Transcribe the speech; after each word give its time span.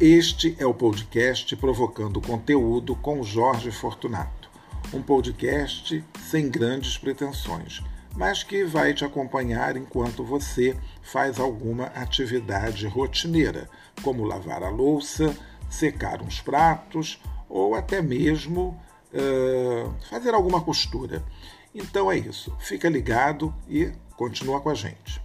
Este 0.00 0.56
é 0.58 0.64
o 0.64 0.72
podcast 0.72 1.54
Provocando 1.56 2.22
Conteúdo 2.22 2.96
com 2.96 3.22
Jorge 3.22 3.70
Fortunato. 3.70 4.48
Um 4.94 5.02
podcast 5.02 6.02
sem 6.22 6.48
grandes 6.48 6.96
pretensões, 6.96 7.82
mas 8.16 8.42
que 8.42 8.64
vai 8.64 8.94
te 8.94 9.04
acompanhar 9.04 9.76
enquanto 9.76 10.24
você 10.24 10.74
faz 11.02 11.38
alguma 11.38 11.88
atividade 11.88 12.86
rotineira, 12.86 13.68
como 14.02 14.24
lavar 14.24 14.62
a 14.62 14.70
louça, 14.70 15.36
secar 15.68 16.22
uns 16.22 16.40
pratos 16.40 17.20
ou 17.46 17.74
até 17.74 18.00
mesmo 18.00 18.80
uh, 19.12 19.94
fazer 20.08 20.32
alguma 20.32 20.62
costura. 20.62 21.22
Então 21.74 22.10
é 22.10 22.16
isso. 22.16 22.56
Fica 22.58 22.88
ligado 22.88 23.54
e 23.68 23.92
continua 24.16 24.62
com 24.62 24.70
a 24.70 24.74
gente. 24.74 25.20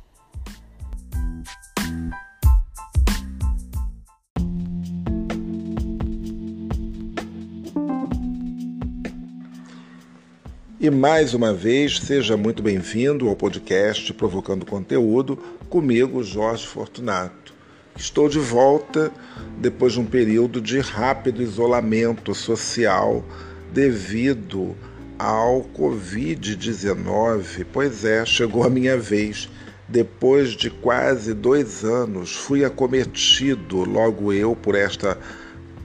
E 10.86 10.90
mais 10.92 11.34
uma 11.34 11.52
vez, 11.52 12.00
seja 12.00 12.38
muito 12.38 12.62
bem-vindo 12.62 13.28
ao 13.28 13.36
podcast 13.36 14.14
Provocando 14.14 14.68
Conteúdo, 14.68 15.36
comigo, 15.68 16.24
Jorge 16.24 16.68
Fortunato. 16.68 17.56
Estou 17.98 18.30
de 18.30 18.38
volta 18.38 19.12
depois 19.58 19.94
de 19.94 20.00
um 20.00 20.06
período 20.06 20.62
de 20.62 20.80
rápido 20.80 21.42
isolamento 21.42 22.36
social 22.36 23.26
devido 23.74 24.76
ao 25.18 25.64
Covid-19. 25.76 27.66
Pois 27.74 28.06
é, 28.06 28.24
chegou 28.24 28.64
a 28.64 28.70
minha 28.70 28.96
vez. 28.96 29.50
Depois 29.90 30.52
de 30.52 30.70
quase 30.70 31.34
dois 31.34 31.84
anos, 31.84 32.36
fui 32.36 32.64
acometido, 32.64 33.78
logo 33.78 34.32
eu, 34.32 34.56
por 34.56 34.76
esta 34.76 35.18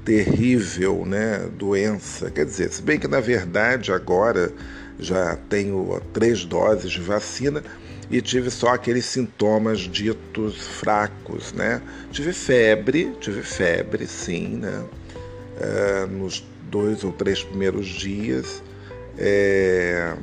terrível 0.05 1.06
né, 1.06 1.48
doença. 1.56 2.31
Quer 2.31 2.45
dizer, 2.45 2.71
se 2.71 2.83
bem 2.83 2.98
que 2.98 3.09
na 3.09 3.21
verdade 3.21 3.93
agora 3.93 4.53
já 5.01 5.37
tenho 5.48 6.01
três 6.12 6.45
doses 6.45 6.91
de 6.91 7.01
vacina 7.01 7.62
e 8.11 8.20
tive 8.20 8.51
só 8.51 8.75
aqueles 8.75 9.05
sintomas 9.05 9.81
ditos 9.81 10.56
fracos, 10.56 11.53
né? 11.53 11.81
Tive 12.11 12.33
febre, 12.33 13.15
tive 13.21 13.43
febre, 13.43 14.06
sim, 14.06 14.56
né? 14.56 14.84
É, 15.59 16.06
nos 16.06 16.45
dois 16.62 17.05
ou 17.05 17.12
três 17.12 17.43
primeiros 17.43 17.87
dias, 17.87 18.62
é, 19.19 20.15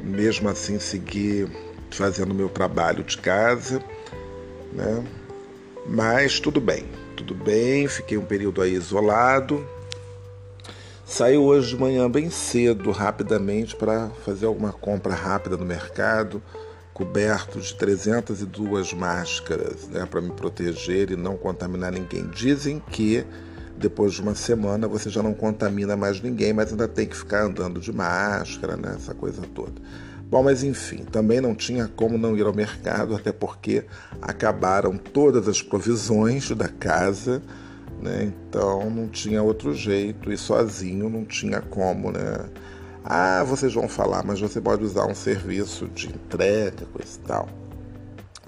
mesmo 0.00 0.48
assim 0.48 0.78
segui 0.78 1.46
fazendo 1.90 2.34
meu 2.34 2.48
trabalho 2.48 3.04
de 3.04 3.16
casa, 3.18 3.82
né? 4.72 5.04
Mas 5.86 6.40
tudo 6.40 6.60
bem, 6.60 6.84
tudo 7.16 7.34
bem, 7.34 7.86
fiquei 7.86 8.18
um 8.18 8.24
período 8.24 8.60
aí 8.60 8.74
isolado, 8.74 9.64
Saiu 11.08 11.44
hoje 11.44 11.68
de 11.68 11.80
manhã 11.80 12.10
bem 12.10 12.28
cedo, 12.30 12.90
rapidamente, 12.90 13.76
para 13.76 14.10
fazer 14.24 14.44
alguma 14.44 14.72
compra 14.72 15.14
rápida 15.14 15.56
no 15.56 15.64
mercado, 15.64 16.42
coberto 16.92 17.60
de 17.60 17.72
302 17.74 18.92
máscaras 18.92 19.86
né, 19.86 20.04
para 20.04 20.20
me 20.20 20.32
proteger 20.32 21.12
e 21.12 21.16
não 21.16 21.36
contaminar 21.36 21.92
ninguém. 21.92 22.26
Dizem 22.26 22.82
que 22.90 23.24
depois 23.78 24.14
de 24.14 24.20
uma 24.20 24.34
semana 24.34 24.88
você 24.88 25.08
já 25.08 25.22
não 25.22 25.32
contamina 25.32 25.96
mais 25.96 26.20
ninguém, 26.20 26.52
mas 26.52 26.72
ainda 26.72 26.88
tem 26.88 27.06
que 27.06 27.16
ficar 27.16 27.44
andando 27.44 27.78
de 27.78 27.92
máscara, 27.92 28.76
né, 28.76 28.94
essa 28.96 29.14
coisa 29.14 29.42
toda. 29.54 29.80
Bom, 30.28 30.42
mas 30.42 30.64
enfim, 30.64 31.04
também 31.04 31.40
não 31.40 31.54
tinha 31.54 31.86
como 31.86 32.18
não 32.18 32.36
ir 32.36 32.44
ao 32.44 32.52
mercado, 32.52 33.14
até 33.14 33.30
porque 33.30 33.84
acabaram 34.20 34.98
todas 34.98 35.46
as 35.46 35.62
provisões 35.62 36.50
da 36.50 36.66
casa 36.66 37.40
né? 38.00 38.32
Então 38.48 38.90
não 38.90 39.08
tinha 39.08 39.42
outro 39.42 39.74
jeito 39.74 40.32
e 40.32 40.36
sozinho 40.36 41.08
não 41.08 41.24
tinha 41.24 41.60
como, 41.60 42.10
né? 42.12 42.48
Ah, 43.04 43.44
vocês 43.44 43.72
vão 43.72 43.88
falar, 43.88 44.24
mas 44.24 44.40
você 44.40 44.60
pode 44.60 44.82
usar 44.82 45.06
um 45.06 45.14
serviço 45.14 45.86
de 45.86 46.08
entrega, 46.08 46.84
coisa 46.92 47.16
e 47.16 47.26
tal. 47.26 47.48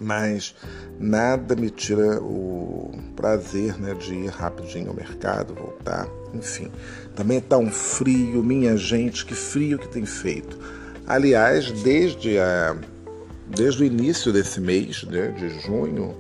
Mas 0.00 0.54
nada 0.98 1.54
me 1.54 1.70
tira 1.70 2.20
o 2.20 2.92
prazer 3.14 3.78
né, 3.80 3.94
de 3.94 4.14
ir 4.14 4.28
rapidinho 4.28 4.88
ao 4.88 4.94
mercado, 4.94 5.54
voltar, 5.54 6.08
enfim. 6.34 6.70
Também 7.14 7.38
está 7.38 7.56
um 7.56 7.70
frio, 7.70 8.42
minha 8.42 8.76
gente, 8.76 9.24
que 9.24 9.34
frio 9.34 9.78
que 9.78 9.88
tem 9.88 10.04
feito. 10.04 10.58
Aliás, 11.06 11.70
desde, 11.82 12.38
a, 12.38 12.76
desde 13.46 13.82
o 13.82 13.86
início 13.86 14.32
desse 14.32 14.60
mês, 14.60 15.04
né, 15.04 15.28
de 15.28 15.48
junho, 15.60 16.14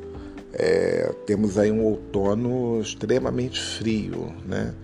é, 0.58 1.14
temos 1.24 1.56
aí 1.56 1.70
um 1.70 1.84
outono 1.84 2.80
extremamente 2.80 3.60
frio, 3.60 4.34
né? 4.44 4.74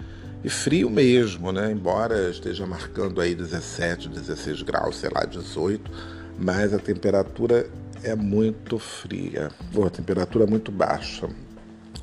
E 0.44 0.48
frio 0.48 0.88
mesmo, 0.88 1.50
né? 1.50 1.72
Embora 1.72 2.30
esteja 2.30 2.64
marcando 2.64 3.20
aí 3.20 3.34
17, 3.34 4.08
16 4.08 4.62
graus, 4.62 4.98
sei 4.98 5.10
lá, 5.12 5.24
18, 5.24 5.90
mas 6.38 6.72
a 6.72 6.78
temperatura 6.78 7.68
é 8.04 8.14
muito 8.14 8.78
fria, 8.78 9.50
ou 9.74 9.84
a 9.84 9.90
temperatura 9.90 10.44
é 10.44 10.46
muito 10.46 10.70
baixa, 10.70 11.28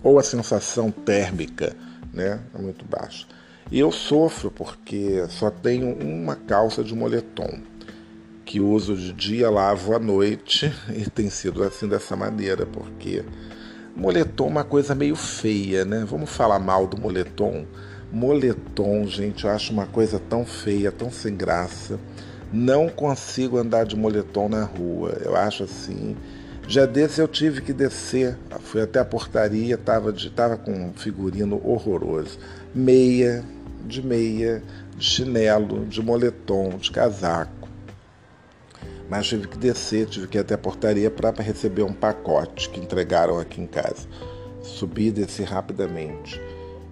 ou 0.04 0.20
a 0.20 0.24
sensação 0.24 0.92
térmica, 0.92 1.74
né? 2.14 2.42
É 2.54 2.62
muito 2.62 2.84
baixa. 2.84 3.26
E 3.72 3.80
eu 3.80 3.90
sofro 3.90 4.52
porque 4.52 5.26
só 5.30 5.50
tenho 5.50 5.96
uma 5.96 6.36
calça 6.36 6.84
de 6.84 6.94
moletom 6.94 7.62
que 8.44 8.60
uso 8.60 8.98
de 8.98 9.14
dia, 9.14 9.50
lavo 9.50 9.96
à 9.96 10.00
noite 10.00 10.74
e 10.94 11.10
tem 11.10 11.30
sido 11.30 11.64
assim 11.64 11.88
dessa 11.88 12.18
maneira, 12.18 12.66
porque 12.66 13.24
Moletom 13.96 14.46
é 14.46 14.50
uma 14.50 14.64
coisa 14.64 14.96
meio 14.96 15.16
feia, 15.16 15.84
né? 15.84 16.06
Vamos 16.08 16.30
falar 16.30 16.60
mal 16.60 16.88
do 16.88 16.98
moletom. 16.98 17.66
Moletom, 18.12 19.06
gente, 19.06 19.44
eu 19.44 19.52
acho 19.52 19.74
uma 19.74 19.86
coisa 19.86 20.20
tão 20.20 20.46
feia, 20.46 20.92
tão 20.92 21.12
sem 21.12 21.36
graça. 21.36 22.00
Não 22.54 22.88
consigo 22.88 23.58
andar 23.58 23.86
de 23.86 23.96
moletom 23.96 24.48
na 24.48 24.64
rua. 24.64 25.18
Eu 25.24 25.36
acho 25.36 25.64
assim. 25.64 26.16
Já 26.68 26.86
desse 26.86 27.20
eu 27.20 27.28
tive 27.28 27.62
que 27.62 27.74
descer, 27.74 28.38
fui 28.62 28.82
até 28.82 29.00
a 29.00 29.06
portaria, 29.06 29.78
tava, 29.78 30.14
de, 30.14 30.30
tava 30.30 30.56
com 30.56 30.72
um 30.72 30.94
figurino 30.94 31.62
horroroso. 31.64 32.40
Meia, 32.74 33.44
de 33.86 34.02
meia, 34.02 34.64
de 34.96 35.06
chinelo, 35.06 35.86
de 35.86 36.02
moletom, 36.02 36.78
de 36.78 36.92
casaco 36.92 37.61
mas 39.12 39.28
tive 39.28 39.46
que 39.46 39.58
descer, 39.58 40.08
tive 40.08 40.26
que 40.26 40.38
ir 40.38 40.40
até 40.40 40.54
a 40.54 40.58
portaria 40.58 41.12
para 41.12 41.32
receber 41.44 41.84
um 41.84 41.92
pacote 41.92 42.70
que 42.70 42.80
entregaram 42.80 43.38
aqui 43.38 43.60
em 43.60 43.68
casa. 43.68 44.08
Subi 44.62 45.08
e 45.08 45.12
desci 45.12 45.44
rapidamente. 45.44 46.42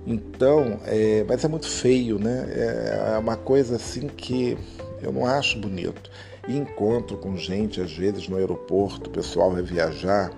Então, 0.05 0.81
é, 0.83 1.23
mas 1.25 1.45
é 1.45 1.47
muito 1.47 1.69
feio, 1.69 2.19
né? 2.19 2.45
É, 2.49 3.13
é 3.13 3.17
uma 3.17 3.37
coisa 3.37 3.77
assim 3.77 4.09
que 4.09 4.57
eu 5.01 5.13
não 5.13 5.25
acho 5.25 5.57
bonito. 5.59 6.11
E 6.45 6.57
encontro 6.57 7.15
com 7.15 7.37
gente, 7.37 7.79
às 7.79 7.93
vezes, 7.93 8.27
no 8.27 8.35
aeroporto, 8.35 9.09
o 9.09 9.13
pessoal 9.13 9.51
vai 9.51 9.61
viajar, 9.61 10.29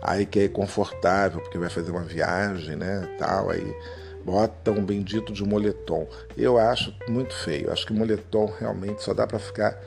aí 0.00 0.24
quer 0.24 0.44
ir 0.44 0.52
confortável, 0.52 1.42
porque 1.42 1.58
vai 1.58 1.68
fazer 1.68 1.90
uma 1.90 2.04
viagem, 2.04 2.74
né? 2.74 3.06
Tal, 3.18 3.50
aí 3.50 3.76
bota 4.24 4.70
um 4.70 4.82
bendito 4.82 5.30
de 5.30 5.44
moletom. 5.44 6.06
Eu 6.38 6.56
acho 6.56 6.94
muito 7.06 7.34
feio. 7.34 7.70
Acho 7.70 7.86
que 7.86 7.92
moletom 7.92 8.50
realmente 8.58 9.02
só 9.02 9.12
dá 9.12 9.26
para 9.26 9.38
ficar 9.38 9.78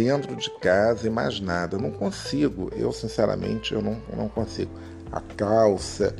dentro 0.00 0.34
de 0.34 0.50
casa 0.58 1.06
e 1.06 1.10
mais 1.10 1.40
nada. 1.40 1.76
Eu 1.76 1.80
não 1.80 1.90
consigo, 1.90 2.70
eu 2.74 2.90
sinceramente 2.90 3.74
eu 3.74 3.82
não, 3.82 4.00
eu 4.10 4.16
não 4.16 4.28
consigo. 4.30 4.70
A 5.12 5.20
calça, 5.20 6.16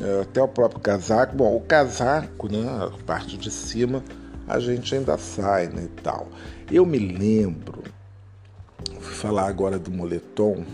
eh, 0.00 0.20
até 0.22 0.40
o 0.40 0.46
próprio 0.46 0.80
casaco. 0.80 1.34
Bom, 1.34 1.56
o 1.56 1.60
casaco, 1.60 2.48
né, 2.48 2.64
a 2.80 3.04
parte 3.04 3.36
de 3.36 3.50
cima, 3.50 4.04
a 4.46 4.60
gente 4.60 4.94
ainda 4.94 5.18
sai 5.18 5.66
né, 5.66 5.84
e 5.84 6.00
tal. 6.00 6.28
Eu 6.70 6.86
me 6.86 6.98
lembro, 6.98 7.82
vou 8.92 9.00
falar 9.00 9.48
agora 9.48 9.80
do 9.80 9.90
moletom, 9.90 10.64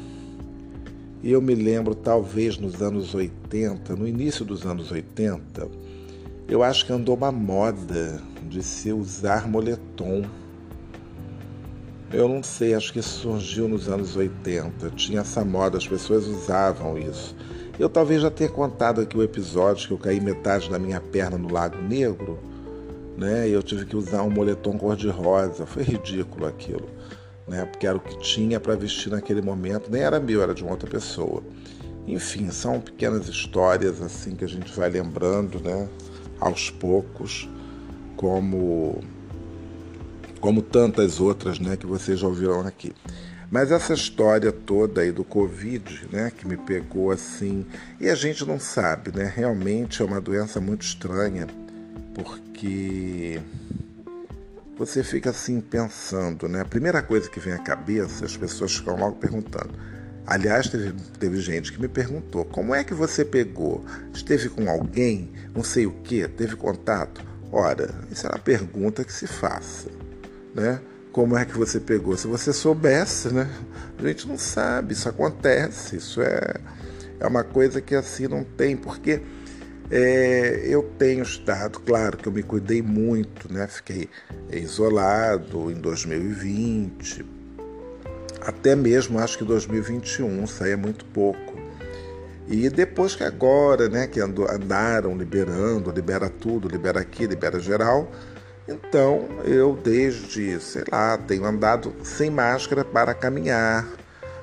eu 1.23 1.41
me 1.41 1.55
lembro 1.55 1.95
talvez 1.95 2.59
nos 2.59 2.83
anos 2.83 3.15
80, 3.15 3.97
no 3.97 4.07
início 4.07 4.45
dos 4.45 4.67
anos 4.67 4.93
80, 4.93 5.67
eu 6.47 6.63
acho 6.63 6.85
que 6.85 6.93
andou 6.93 7.17
uma 7.17 7.33
moda 7.33 8.21
de 8.47 8.63
se 8.63 8.93
usar 8.93 9.49
moletom 9.49 10.25
eu 12.15 12.29
não 12.29 12.43
sei, 12.43 12.75
acho 12.75 12.93
que 12.93 13.03
surgiu 13.03 13.69
nos 13.69 13.89
anos 13.89 14.15
80. 14.15 14.91
Tinha 14.91 15.21
essa 15.21 15.45
moda, 15.45 15.79
as 15.79 15.87
pessoas 15.87 16.27
usavam 16.27 16.97
isso. 16.97 17.35
Eu 17.79 17.89
talvez 17.89 18.23
já 18.23 18.31
tenha 18.31 18.49
contado 18.49 19.01
aqui 19.01 19.17
o 19.19 19.23
episódio 19.23 19.89
que 19.89 19.95
eu 19.95 19.99
caí 19.99 20.21
metade 20.21 20.71
da 20.71 20.79
minha 20.79 21.01
perna 21.01 21.37
no 21.37 21.53
Lago 21.53 21.77
Negro, 21.83 22.39
né? 23.19 23.49
E 23.49 23.53
eu 23.53 23.63
tive 23.63 23.85
que 23.85 23.97
usar 23.97 24.23
um 24.23 24.31
moletom 24.31 24.79
cor-de-rosa. 24.79 25.67
Foi 25.67 25.83
ridículo 25.83 26.47
aquilo, 26.47 26.89
né? 27.49 27.65
Porque 27.65 27.85
era 27.85 27.97
o 27.97 28.01
que 28.01 28.17
tinha 28.21 28.61
para 28.61 28.77
vestir 28.77 29.11
naquele 29.11 29.43
momento. 29.43 29.91
Nem 29.91 30.03
era 30.03 30.21
meu, 30.21 30.41
era 30.41 30.55
de 30.55 30.63
uma 30.63 30.71
outra 30.71 30.89
pessoa. 30.89 31.43
Enfim, 32.07 32.49
são 32.51 32.81
pequenas 32.81 33.27
histórias 33.27 34.01
assim 34.01 34.37
que 34.37 34.45
a 34.45 34.49
gente 34.49 34.73
vai 34.73 34.89
lembrando, 34.89 35.59
né? 35.59 35.89
Aos 36.39 36.71
poucos, 36.71 37.49
como 38.17 39.03
como 40.45 40.61
tantas 40.61 41.21
outras 41.21 41.59
né, 41.59 41.75
que 41.75 41.87
vocês 41.87 42.19
já 42.19 42.27
ouviram 42.27 42.61
aqui. 42.67 42.93
Mas 43.51 43.73
essa 43.73 43.95
história 43.95 44.53
toda 44.53 45.01
aí 45.01 45.11
do 45.11 45.25
Covid, 45.25 46.07
né, 46.13 46.31
que 46.37 46.47
me 46.47 46.59
pegou 46.59 47.11
assim, 47.11 47.65
e 47.99 48.11
a 48.11 48.15
gente 48.15 48.45
não 48.45 48.61
sabe, 48.61 49.11
né? 49.11 49.33
Realmente 49.35 50.03
é 50.03 50.05
uma 50.05 50.21
doença 50.21 50.61
muito 50.61 50.83
estranha, 50.83 51.47
porque 52.13 53.41
você 54.77 55.03
fica 55.03 55.31
assim 55.31 55.63
pensando, 55.63 56.47
né? 56.47 56.61
A 56.61 56.67
primeira 56.67 57.01
coisa 57.01 57.31
que 57.31 57.41
vem 57.41 57.55
à 57.55 57.59
cabeça, 57.59 58.27
as 58.27 58.37
pessoas 58.37 58.77
ficam 58.77 58.99
logo 58.99 59.17
perguntando. 59.17 59.73
Aliás, 60.27 60.69
teve, 60.69 60.93
teve 61.19 61.41
gente 61.41 61.73
que 61.73 61.81
me 61.81 61.89
perguntou: 61.89 62.45
como 62.45 62.75
é 62.75 62.85
que 62.85 62.93
você 62.93 63.25
pegou? 63.25 63.83
Esteve 64.13 64.51
com 64.51 64.69
alguém? 64.69 65.33
Não 65.55 65.65
sei 65.65 65.87
o 65.87 65.93
que? 66.03 66.29
Teve 66.29 66.55
contato? 66.55 67.25
Ora, 67.51 67.95
isso 68.11 68.27
é 68.27 68.31
uma 68.31 68.39
pergunta 68.39 69.05
que 69.05 69.13
se 69.13 69.27
faça, 69.27 69.89
né? 70.55 70.81
Como 71.13 71.37
é 71.37 71.45
que 71.45 71.57
você 71.57 71.79
pegou? 71.79 72.17
Se 72.17 72.27
você 72.27 72.53
soubesse, 72.53 73.33
né? 73.33 73.49
A 73.99 74.07
gente 74.07 74.27
não 74.27 74.39
sabe, 74.39 74.95
isso 74.95 75.09
acontece, 75.09 75.97
isso 75.97 76.23
é, 76.23 76.55
é 77.21 77.27
uma 77.27 77.45
coisa 77.45 77.81
que 77.81 77.95
assim 77.95 78.27
não 78.27 78.45
tem, 78.45 78.77
porque 78.77 79.23
é, 79.91 80.65
eu 80.67 80.83
tenho 80.99 81.23
estado, 81.23 81.79
claro 81.81 82.17
que 82.17 82.27
eu 82.27 82.33
me 82.33 82.43
cuidei 82.43 82.83
muito, 82.83 83.53
né? 83.53 83.67
Fiquei 83.67 84.09
isolado 84.51 85.71
em 85.71 85.75
2020, 85.75 87.25
até 88.41 88.77
mesmo 88.77 89.19
acho 89.19 89.39
que 89.39 89.45
2021 89.45 90.47
saía 90.47 90.77
muito 90.77 91.05
pouco. 91.07 91.55
E 92.47 92.69
depois 92.69 93.17
que 93.17 93.25
agora, 93.25 93.89
né, 93.89 94.07
que 94.07 94.21
andaram 94.21 95.17
liberando, 95.17 95.91
libera 95.91 96.29
tudo, 96.29 96.69
libera 96.69 97.01
aqui, 97.01 97.27
libera 97.27 97.59
geral, 97.59 98.11
então 98.67 99.29
eu 99.45 99.77
desde, 99.77 100.59
sei 100.61 100.85
lá, 100.91 101.19
tenho 101.19 101.45
andado 101.45 101.95
sem 102.03 102.31
máscara 102.31 102.85
para 102.85 103.15
caminhar, 103.15 103.87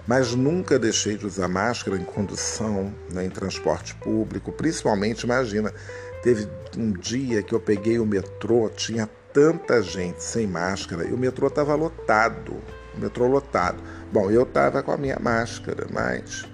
mas 0.07 0.33
nunca 0.35 0.77
deixei 0.77 1.17
de 1.17 1.25
usar 1.25 1.47
máscara 1.47 1.97
em 1.97 2.03
condução, 2.03 2.93
né, 3.11 3.25
em 3.25 3.29
transporte 3.29 3.95
público, 3.95 4.51
principalmente, 4.51 5.23
imagina, 5.23 5.73
teve 6.21 6.47
um 6.77 6.91
dia 6.91 7.41
que 7.41 7.53
eu 7.53 7.59
peguei 7.59 7.99
o 7.99 8.05
metrô, 8.05 8.69
tinha 8.69 9.09
tanta 9.33 9.81
gente 9.81 10.23
sem 10.23 10.45
máscara 10.45 11.07
e 11.07 11.13
o 11.13 11.17
metrô 11.17 11.47
estava 11.47 11.75
lotado, 11.75 12.55
o 12.95 12.99
metrô 12.99 13.27
lotado. 13.27 13.81
Bom, 14.11 14.29
eu 14.29 14.43
estava 14.43 14.83
com 14.83 14.91
a 14.91 14.97
minha 14.97 15.17
máscara, 15.19 15.87
mas 15.91 16.45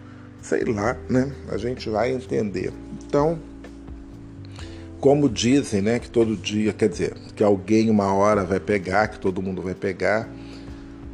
sei 0.42 0.64
lá, 0.64 0.96
né? 1.10 1.31
A 1.50 1.58
gente 1.58 1.90
vai 1.90 2.12
entender. 2.12 2.72
Então, 3.04 3.40
como 4.99 5.29
dizem, 5.29 5.81
né, 5.81 5.99
que 5.99 6.09
todo 6.09 6.35
dia, 6.35 6.73
quer 6.73 6.89
dizer, 6.89 7.13
que 7.35 7.44
alguém 7.44 7.89
uma 7.89 8.13
hora 8.13 8.44
vai 8.44 8.59
pegar, 8.59 9.07
que 9.07 9.19
todo 9.19 9.41
mundo 9.41 9.61
vai 9.61 9.75
pegar. 9.75 10.27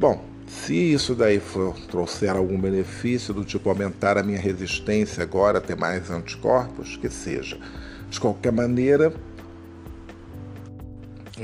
Bom, 0.00 0.24
se 0.46 0.74
isso 0.74 1.14
daí 1.14 1.38
for, 1.38 1.74
trouxer 1.90 2.30
algum 2.30 2.58
benefício 2.58 3.34
do 3.34 3.44
tipo 3.44 3.68
aumentar 3.68 4.16
a 4.16 4.22
minha 4.22 4.38
resistência 4.38 5.22
agora, 5.22 5.60
ter 5.60 5.76
mais 5.76 6.10
anticorpos, 6.10 6.96
que 6.96 7.10
seja. 7.10 7.58
De 8.08 8.18
qualquer 8.18 8.52
maneira, 8.52 9.12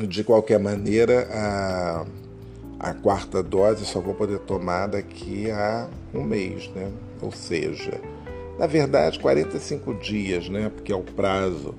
de 0.08 0.25
qualquer 0.25 0.58
maneira, 0.58 1.28
a, 1.32 2.06
a 2.78 2.94
quarta 2.94 3.42
dose 3.42 3.84
só 3.84 4.00
vou 4.00 4.14
poder 4.14 4.38
tomar 4.40 4.87
daqui 4.87 5.50
a 5.50 5.88
um 6.14 6.22
mês, 6.22 6.70
né? 6.75 6.90
Ou 7.20 7.32
seja, 7.32 8.00
na 8.58 8.66
verdade, 8.66 9.19
45 9.19 9.94
dias, 9.94 10.48
né? 10.48 10.70
Porque 10.75 10.92
é 10.92 10.96
o 10.96 11.02
prazo 11.02 11.75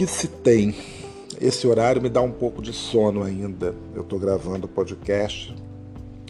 que 0.00 0.06
se 0.06 0.28
tem 0.28 0.74
esse 1.38 1.66
horário 1.66 2.00
me 2.00 2.08
dá 2.08 2.22
um 2.22 2.32
pouco 2.32 2.62
de 2.62 2.72
sono 2.72 3.22
ainda. 3.22 3.74
Eu 3.94 4.00
estou 4.00 4.18
gravando 4.18 4.64
o 4.64 4.68
podcast 4.68 5.54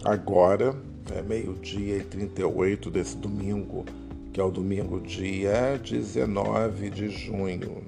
agora, 0.05 0.75
é 1.15 1.23
meio-dia 1.23 1.99
e 1.99 2.03
38 2.03 2.91
desse 2.91 3.17
domingo, 3.17 3.85
que 4.33 4.41
é 4.41 4.43
o 4.43 4.51
domingo 4.51 5.01
dia 5.01 5.81
19 5.81 6.91
de 6.91 7.11
junho. 7.11 7.85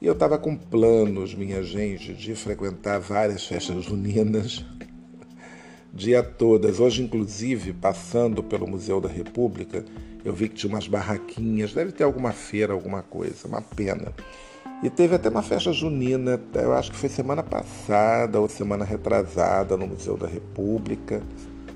E 0.00 0.06
eu 0.06 0.12
estava 0.12 0.38
com 0.38 0.56
planos, 0.56 1.34
minha 1.34 1.60
gente, 1.60 2.14
de 2.14 2.36
frequentar 2.36 3.00
várias 3.00 3.44
festas 3.44 3.82
juninas, 3.82 4.64
dia 5.92 6.22
todas. 6.22 6.78
Hoje, 6.78 7.02
inclusive, 7.02 7.72
passando 7.72 8.44
pelo 8.44 8.68
Museu 8.68 9.00
da 9.00 9.08
República, 9.08 9.84
eu 10.24 10.32
vi 10.32 10.48
que 10.48 10.54
tinha 10.54 10.72
umas 10.72 10.86
barraquinhas, 10.86 11.74
deve 11.74 11.90
ter 11.90 12.04
alguma 12.04 12.30
feira, 12.30 12.72
alguma 12.72 13.02
coisa, 13.02 13.48
uma 13.48 13.60
pena. 13.60 14.14
E 14.82 14.90
teve 14.90 15.14
até 15.14 15.30
uma 15.30 15.42
festa 15.42 15.72
junina, 15.72 16.38
eu 16.54 16.74
acho 16.74 16.90
que 16.92 16.98
foi 16.98 17.08
semana 17.08 17.42
passada 17.42 18.38
ou 18.38 18.48
semana 18.48 18.84
retrasada 18.84 19.74
no 19.74 19.86
Museu 19.86 20.18
da 20.18 20.26
República. 20.26 21.22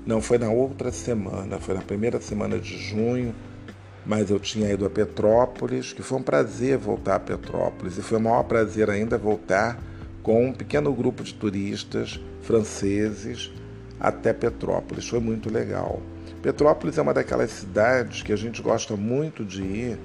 Não, 0.05 0.21
foi 0.21 0.37
na 0.37 0.49
outra 0.49 0.91
semana, 0.91 1.59
foi 1.59 1.73
na 1.73 1.81
primeira 1.81 2.21
semana 2.21 2.59
de 2.59 2.77
junho, 2.77 3.33
mas 4.05 4.29
eu 4.29 4.39
tinha 4.39 4.71
ido 4.71 4.85
a 4.85 4.89
Petrópolis, 4.89 5.93
que 5.93 6.03
foi 6.03 6.19
um 6.19 6.23
prazer 6.23 6.77
voltar 6.77 7.15
a 7.15 7.19
Petrópolis, 7.19 7.97
e 7.97 8.01
foi 8.03 8.19
um 8.19 8.21
maior 8.21 8.43
prazer 8.43 8.89
ainda 8.89 9.17
voltar 9.17 9.79
com 10.21 10.47
um 10.47 10.53
pequeno 10.53 10.93
grupo 10.93 11.23
de 11.23 11.33
turistas 11.33 12.19
franceses 12.41 13.51
até 13.99 14.31
Petrópolis. 14.31 15.07
Foi 15.07 15.19
muito 15.19 15.51
legal. 15.51 16.01
Petrópolis 16.43 16.99
é 16.99 17.01
uma 17.01 17.13
daquelas 17.13 17.49
cidades 17.49 18.21
que 18.21 18.31
a 18.31 18.35
gente 18.35 18.61
gosta 18.61 18.95
muito 18.95 19.43
de 19.43 19.63
ir 19.63 19.99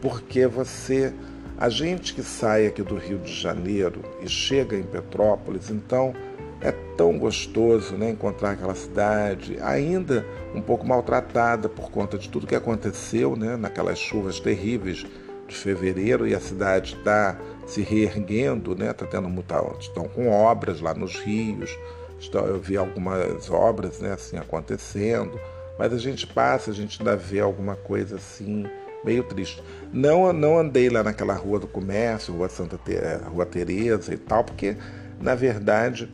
porque 0.00 0.46
você 0.46 1.12
a 1.60 1.68
gente 1.68 2.14
que 2.14 2.22
sai 2.22 2.66
aqui 2.66 2.82
do 2.82 2.96
Rio 2.96 3.18
de 3.18 3.30
Janeiro 3.30 4.00
e 4.22 4.28
chega 4.28 4.74
em 4.74 4.82
Petrópolis, 4.82 5.68
então 5.68 6.14
é 6.58 6.72
tão 6.96 7.18
gostoso 7.18 7.96
né, 7.96 8.10
encontrar 8.10 8.52
aquela 8.52 8.74
cidade, 8.74 9.58
ainda 9.60 10.24
um 10.54 10.62
pouco 10.62 10.86
maltratada 10.86 11.68
por 11.68 11.90
conta 11.90 12.16
de 12.16 12.30
tudo 12.30 12.46
que 12.46 12.54
aconteceu, 12.54 13.36
né, 13.36 13.58
naquelas 13.58 13.98
chuvas 13.98 14.40
terríveis 14.40 15.04
de 15.46 15.54
fevereiro, 15.54 16.26
e 16.26 16.34
a 16.34 16.40
cidade 16.40 16.94
está 16.94 17.38
se 17.66 17.82
reerguendo, 17.82 18.74
né, 18.74 18.94
tá 18.94 19.04
tendo 19.04 19.28
muita, 19.28 19.62
estão 19.78 20.08
com 20.08 20.30
obras 20.30 20.80
lá 20.80 20.94
nos 20.94 21.16
rios, 21.16 21.78
estão, 22.18 22.46
eu 22.46 22.58
vi 22.58 22.78
algumas 22.78 23.50
obras 23.50 24.00
né, 24.00 24.14
assim 24.14 24.38
acontecendo, 24.38 25.38
mas 25.78 25.92
a 25.92 25.98
gente 25.98 26.26
passa, 26.26 26.70
a 26.70 26.74
gente 26.74 27.00
ainda 27.00 27.16
vê 27.16 27.40
alguma 27.40 27.76
coisa 27.76 28.16
assim 28.16 28.66
meio 29.04 29.22
triste. 29.24 29.62
Não, 29.92 30.32
não 30.32 30.58
andei 30.58 30.88
lá 30.88 31.02
naquela 31.02 31.34
rua 31.34 31.58
do 31.58 31.66
comércio, 31.66 32.34
rua 32.34 32.48
Santa 32.48 32.78
Te 32.78 32.94
rua 33.28 33.46
Teresa 33.46 34.14
e 34.14 34.16
tal, 34.16 34.44
porque 34.44 34.76
na 35.20 35.34
verdade 35.34 36.10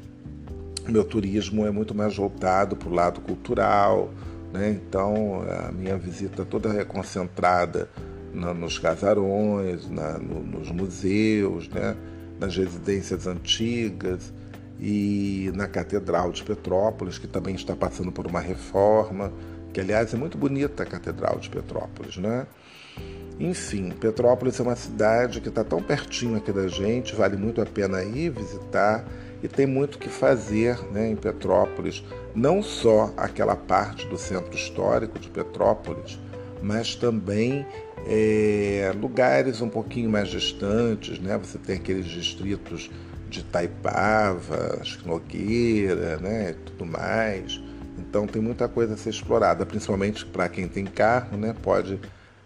meu 0.88 1.04
turismo 1.04 1.66
é 1.66 1.70
muito 1.70 1.94
mais 1.94 2.16
voltado 2.16 2.76
para 2.76 2.88
o 2.88 2.94
lado 2.94 3.20
cultural, 3.20 4.10
né? 4.52 4.70
Então 4.70 5.42
a 5.48 5.72
minha 5.72 5.96
visita 5.96 6.44
toda 6.44 6.68
é 6.80 6.84
concentrada 6.84 7.88
na, 8.32 8.54
nos 8.54 8.78
casarões, 8.78 9.90
na, 9.90 10.18
no, 10.18 10.40
nos 10.40 10.70
museus, 10.70 11.68
né? 11.68 11.96
nas 12.38 12.56
residências 12.56 13.26
antigas 13.26 14.32
e 14.78 15.50
na 15.54 15.66
Catedral 15.66 16.30
de 16.32 16.42
Petrópolis, 16.44 17.18
que 17.18 17.26
também 17.26 17.54
está 17.54 17.74
passando 17.74 18.12
por 18.12 18.26
uma 18.26 18.40
reforma, 18.40 19.32
que 19.72 19.80
aliás 19.80 20.12
é 20.12 20.16
muito 20.16 20.36
bonita 20.36 20.82
a 20.82 20.86
Catedral 20.86 21.38
de 21.38 21.48
Petrópolis, 21.48 22.18
né? 22.18 22.46
Enfim, 23.38 23.90
Petrópolis 23.90 24.58
é 24.58 24.62
uma 24.62 24.76
cidade 24.76 25.40
que 25.40 25.48
está 25.48 25.62
tão 25.62 25.82
pertinho 25.82 26.36
aqui 26.36 26.52
da 26.52 26.68
gente, 26.68 27.14
vale 27.14 27.36
muito 27.36 27.60
a 27.60 27.66
pena 27.66 28.02
ir 28.02 28.30
visitar 28.30 29.04
e 29.42 29.48
tem 29.48 29.66
muito 29.66 29.98
que 29.98 30.08
fazer 30.08 30.78
né, 30.90 31.10
em 31.10 31.16
Petrópolis. 31.16 32.02
Não 32.34 32.62
só 32.62 33.12
aquela 33.16 33.54
parte 33.54 34.06
do 34.06 34.16
centro 34.16 34.54
histórico 34.54 35.18
de 35.18 35.28
Petrópolis, 35.28 36.18
mas 36.62 36.94
também 36.94 37.66
é, 38.06 38.92
lugares 38.98 39.60
um 39.60 39.68
pouquinho 39.68 40.08
mais 40.08 40.28
distantes. 40.28 41.18
Né? 41.18 41.36
Você 41.36 41.58
tem 41.58 41.76
aqueles 41.76 42.06
distritos 42.06 42.90
de 43.28 43.44
Taipava, 43.44 44.80
Nogueira 45.04 46.16
né, 46.16 46.54
tudo 46.64 46.86
mais. 46.86 47.60
Então 47.98 48.26
tem 48.26 48.40
muita 48.40 48.66
coisa 48.66 48.94
a 48.94 48.96
ser 48.96 49.10
explorada, 49.10 49.66
principalmente 49.66 50.24
para 50.24 50.48
quem 50.48 50.68
tem 50.68 50.84
carro, 50.84 51.36
né, 51.36 51.54
pode 51.62 51.98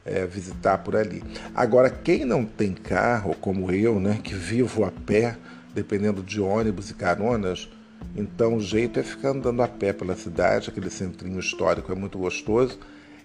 é, 0.05 0.27
visitar 0.27 0.79
por 0.79 0.97
ali. 0.97 1.23
Agora, 1.55 1.91
quem 1.91 2.25
não 2.25 2.45
tem 2.45 2.73
carro, 2.73 3.35
como 3.41 3.71
eu, 3.71 4.01
né, 4.01 4.19
que 4.23 4.35
vivo 4.35 4.85
a 4.85 4.91
pé, 4.91 5.37
dependendo 5.75 6.23
de 6.23 6.41
ônibus 6.41 6.91
e 6.91 6.95
caronas, 6.95 7.69
então 8.17 8.57
o 8.57 8.61
jeito 8.61 8.99
é 8.99 9.03
ficar 9.03 9.31
andando 9.31 9.63
a 9.63 9.69
pé 9.69 9.93
pela 9.93 10.17
cidade, 10.17 10.71
aquele 10.71 10.91
centrinho 10.91 11.39
histórico 11.39 11.93
é 11.93 11.95
muito 11.95 12.19
gostoso 12.19 12.79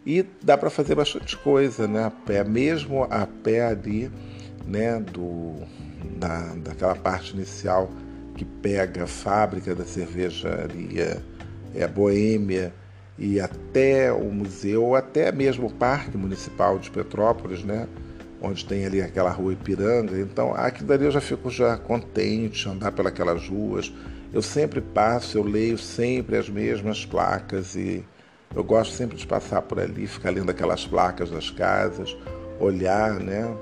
e 0.05 0.23
dá 0.41 0.57
para 0.57 0.69
fazer 0.69 0.93
bastante 0.95 1.35
coisa, 1.37 1.87
né, 1.87 2.03
a 2.05 2.11
pé, 2.11 2.43
mesmo 2.43 3.03
a 3.05 3.25
pé 3.25 3.65
ali, 3.65 4.11
né, 4.67 4.99
do, 4.99 5.55
da, 6.17 6.53
daquela 6.55 6.95
parte 6.95 7.33
inicial 7.33 7.89
que 8.35 8.45
pega 8.45 9.05
a 9.05 9.07
fábrica 9.07 9.73
da 9.73 9.85
cervejaria 9.85 11.23
é, 11.73 11.87
Boêmia, 11.87 12.73
e 13.17 13.39
até 13.39 14.11
o 14.11 14.25
museu, 14.25 14.95
até 14.95 15.31
mesmo 15.31 15.67
o 15.67 15.73
Parque 15.73 16.17
Municipal 16.17 16.77
de 16.77 16.91
Petrópolis, 16.91 17.63
né? 17.63 17.87
onde 18.41 18.65
tem 18.65 18.85
ali 18.85 19.01
aquela 19.01 19.31
rua 19.31 19.53
Ipiranga. 19.53 20.19
Então, 20.19 20.53
aqui 20.53 20.83
dali 20.83 21.05
eu 21.05 21.11
já 21.11 21.21
fico 21.21 21.49
já 21.49 21.77
contente 21.77 22.67
andar 22.69 22.91
pelas 22.91 23.47
ruas. 23.47 23.91
Eu 24.33 24.41
sempre 24.41 24.81
passo, 24.81 25.37
eu 25.37 25.43
leio 25.43 25.77
sempre 25.77 26.37
as 26.37 26.49
mesmas 26.49 27.05
placas 27.05 27.75
e 27.75 28.03
eu 28.53 28.63
gosto 28.63 28.93
sempre 28.93 29.17
de 29.17 29.25
passar 29.25 29.61
por 29.61 29.79
ali, 29.79 30.07
ficar 30.07 30.29
lendo 30.29 30.49
aquelas 30.49 30.85
placas 30.85 31.29
das 31.29 31.49
casas, 31.49 32.15
olhar, 32.59 33.13
né? 33.19 33.55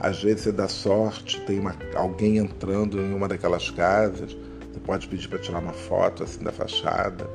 Às 0.00 0.22
vezes 0.22 0.42
você 0.42 0.52
dá 0.52 0.68
sorte, 0.68 1.40
tem 1.42 1.58
uma, 1.58 1.74
alguém 1.94 2.38
entrando 2.38 3.00
em 3.00 3.14
uma 3.14 3.28
daquelas 3.28 3.70
casas, 3.70 4.36
você 4.72 4.80
pode 4.80 5.08
pedir 5.08 5.28
para 5.28 5.38
tirar 5.38 5.58
uma 5.58 5.72
foto 5.72 6.24
assim 6.24 6.42
da 6.42 6.52
fachada. 6.52 7.28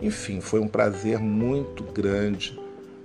Enfim, 0.00 0.40
foi 0.40 0.60
um 0.60 0.68
prazer 0.68 1.18
muito 1.18 1.84
grande 1.84 2.58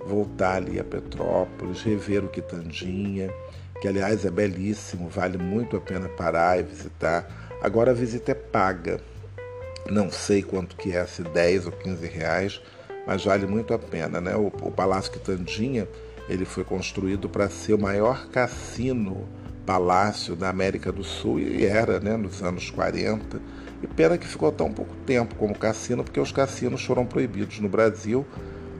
voltar 0.06 0.56
ali 0.56 0.78
a 0.78 0.84
Petrópolis, 0.84 1.82
rever 1.82 2.24
o 2.24 2.28
Quitandinha, 2.28 3.32
que 3.80 3.88
aliás 3.88 4.24
é 4.24 4.30
belíssimo, 4.30 5.08
vale 5.08 5.38
muito 5.38 5.76
a 5.76 5.80
pena 5.80 6.08
parar 6.08 6.58
e 6.58 6.62
visitar. 6.62 7.58
Agora 7.62 7.90
a 7.90 7.94
visita 7.94 8.32
é 8.32 8.34
paga. 8.34 9.00
Não 9.90 10.10
sei 10.10 10.42
quanto 10.42 10.76
que 10.76 10.92
é, 10.92 11.04
se 11.06 11.22
10 11.22 11.66
ou 11.66 11.72
15 11.72 12.06
reais, 12.06 12.60
mas 13.06 13.24
vale 13.24 13.46
muito 13.46 13.72
a 13.72 13.78
pena. 13.78 14.20
Né? 14.20 14.36
O, 14.36 14.46
o 14.46 14.70
Palácio 14.70 15.12
Quitandinha 15.12 15.88
ele 16.28 16.44
foi 16.44 16.64
construído 16.64 17.28
para 17.28 17.48
ser 17.48 17.74
o 17.74 17.80
maior 17.80 18.28
cassino 18.28 19.28
palácio 19.70 20.34
da 20.34 20.48
América 20.48 20.90
do 20.90 21.04
Sul 21.04 21.38
e 21.38 21.64
era 21.64 22.00
né, 22.00 22.16
nos 22.16 22.42
anos 22.42 22.70
40. 22.70 23.40
E 23.80 23.86
pena 23.86 24.18
que 24.18 24.26
ficou 24.26 24.50
tão 24.50 24.72
pouco 24.72 24.96
tempo 25.06 25.36
como 25.36 25.56
cassino, 25.56 26.02
porque 26.02 26.18
os 26.18 26.32
cassinos 26.32 26.84
foram 26.84 27.06
proibidos 27.06 27.60
no 27.60 27.68
Brasil 27.68 28.26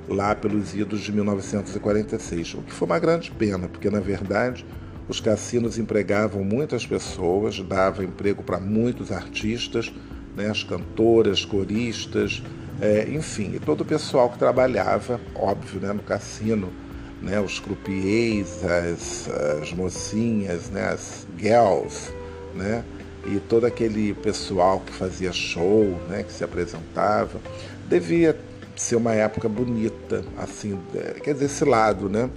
lá 0.09 0.35
pelos 0.35 0.75
idos 0.75 1.03
de 1.03 1.13
1946, 1.13 2.55
o 2.55 2.63
que 2.63 2.73
foi 2.73 2.87
uma 2.87 2.99
grande 2.99 3.31
pena, 3.31 3.69
porque 3.69 3.89
na 3.89 4.01
verdade 4.01 4.67
os 5.09 5.21
cassinos 5.21 5.79
empregavam 5.79 6.43
muitas 6.43 6.85
pessoas, 6.85 7.61
dava 7.61 8.03
emprego 8.03 8.43
para 8.43 8.59
muitos 8.59 9.13
artistas, 9.13 9.95
né, 10.37 10.51
as 10.51 10.65
cantoras, 10.65 11.45
coristas, 11.45 12.43
é, 12.81 13.09
enfim, 13.09 13.53
e 13.55 13.61
todo 13.61 13.83
o 13.83 13.85
pessoal 13.85 14.29
que 14.29 14.39
trabalhava, 14.39 15.21
óbvio, 15.37 15.81
né, 15.81 15.93
no 15.93 16.03
cassino, 16.03 16.73
né, 17.21 17.41
os 17.41 17.59
croupiers, 17.59 18.65
as, 18.65 19.29
as 19.61 19.73
mocinhas, 19.73 20.71
né, 20.71 20.89
as 20.89 21.27
girls, 21.39 22.13
né, 22.55 22.85
e 23.27 23.39
todo 23.41 23.67
aquele 23.67 24.15
pessoal 24.15 24.81
que 24.81 24.93
fazia 24.93 25.33
show, 25.33 25.85
né, 26.09 26.23
que 26.23 26.33
se 26.33 26.43
apresentava, 26.43 27.41
devia 27.89 28.39
ser 28.77 28.97
uma 28.97 29.13
época 29.13 29.49
bonita, 29.49 30.25
assim, 30.39 30.79
é, 30.95 31.21
quer 31.21 31.35
dizer, 31.35 31.47
esse 31.47 31.65
lado, 31.65 32.09
né? 32.09 32.31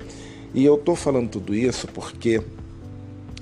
E 0.53 0.65
eu 0.65 0.75
estou 0.75 0.95
falando 0.95 1.29
tudo 1.29 1.55
isso 1.55 1.87
porque 1.87 2.41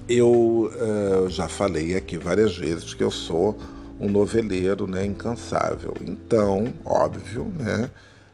eu 0.07 0.71
uh, 0.71 1.29
já 1.29 1.47
falei 1.47 1.95
aqui 1.95 2.17
várias 2.17 2.55
vezes 2.55 2.93
que 2.93 3.03
eu 3.03 3.11
sou 3.11 3.57
um 3.99 4.09
noveleiro 4.09 4.87
né, 4.87 5.05
incansável. 5.05 5.93
Então, 6.01 6.73
óbvio, 6.85 7.51
né, 7.57 7.89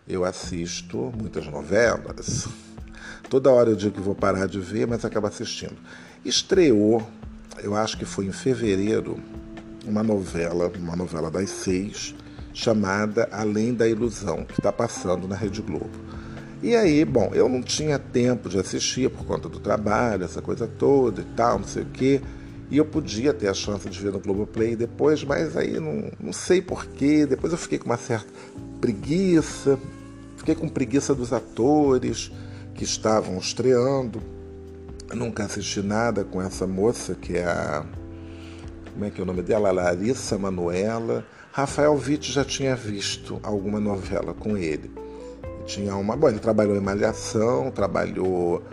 eu 0.07 0.23
assisto 0.25 1.11
muitas 1.17 1.47
novelas. 1.47 2.47
Toda 3.29 3.51
hora 3.51 3.69
eu 3.69 3.75
digo 3.75 3.95
que 3.95 4.01
vou 4.01 4.15
parar 4.15 4.47
de 4.47 4.59
ver, 4.59 4.87
mas 4.87 5.03
acabo 5.03 5.27
assistindo. 5.27 5.75
Estreou, 6.23 7.05
eu 7.61 7.75
acho 7.75 7.97
que 7.97 8.05
foi 8.05 8.25
em 8.25 8.31
fevereiro, 8.31 9.19
uma 9.85 10.03
novela, 10.03 10.71
uma 10.77 10.95
novela 10.95 11.29
das 11.31 11.49
seis, 11.49 12.15
chamada 12.53 13.29
Além 13.31 13.73
da 13.73 13.87
Ilusão, 13.87 14.43
que 14.43 14.59
está 14.59 14.71
passando 14.71 15.27
na 15.27 15.35
Rede 15.35 15.61
Globo. 15.61 15.89
E 16.61 16.75
aí, 16.75 17.05
bom, 17.05 17.29
eu 17.33 17.47
não 17.47 17.61
tinha 17.61 17.99
tempo 17.99 18.49
de 18.49 18.57
assistir 18.57 19.09
por 19.11 19.25
conta 19.25 19.47
do 19.47 19.59
trabalho, 19.59 20.23
essa 20.23 20.41
coisa 20.41 20.67
toda 20.67 21.21
e 21.21 21.25
tal, 21.35 21.59
não 21.59 21.67
sei 21.67 21.83
o 21.83 21.85
quê. 21.85 22.21
E 22.69 22.77
eu 22.77 22.85
podia 22.85 23.33
ter 23.33 23.47
a 23.47 23.53
chance 23.53 23.87
de 23.87 23.99
ver 23.99 24.11
no 24.11 24.19
Globoplay 24.19 24.75
depois, 24.75 25.23
mas 25.23 25.55
aí 25.55 25.79
não, 25.79 26.11
não 26.19 26.33
sei 26.33 26.61
porquê. 26.61 27.25
Depois 27.25 27.53
eu 27.53 27.59
fiquei 27.59 27.77
com 27.77 27.85
uma 27.85 27.97
certa 27.97 28.27
preguiça, 28.81 29.79
fiquei 30.35 30.55
com 30.55 30.67
preguiça 30.67 31.13
dos 31.13 31.31
atores 31.31 32.31
que 32.77 32.83
estavam 32.83 33.37
estreando. 33.39 34.21
Nunca 35.13 35.43
assisti 35.43 35.81
nada 35.81 36.23
com 36.23 36.41
essa 36.41 36.67
moça 36.67 37.15
que 37.15 37.35
é 37.37 37.43
a. 37.43 37.83
Como 38.93 39.05
é 39.05 39.09
que 39.09 39.19
é 39.19 39.23
o 39.23 39.25
nome 39.25 39.41
dela? 39.41 39.71
Larissa 39.71 40.37
Manuela. 40.37 41.25
Rafael 41.51 41.93
Witt 41.93 42.31
já 42.31 42.45
tinha 42.45 42.75
visto 42.75 43.39
alguma 43.41 43.79
novela 43.79 44.33
com 44.33 44.55
ele. 44.55 44.91
Tinha 45.65 45.95
uma. 45.95 46.15
Bom, 46.15 46.29
ele 46.29 46.39
trabalhou 46.39 46.75
em 46.75 46.79
Malhação, 46.79 47.71
trabalhou 47.71 48.63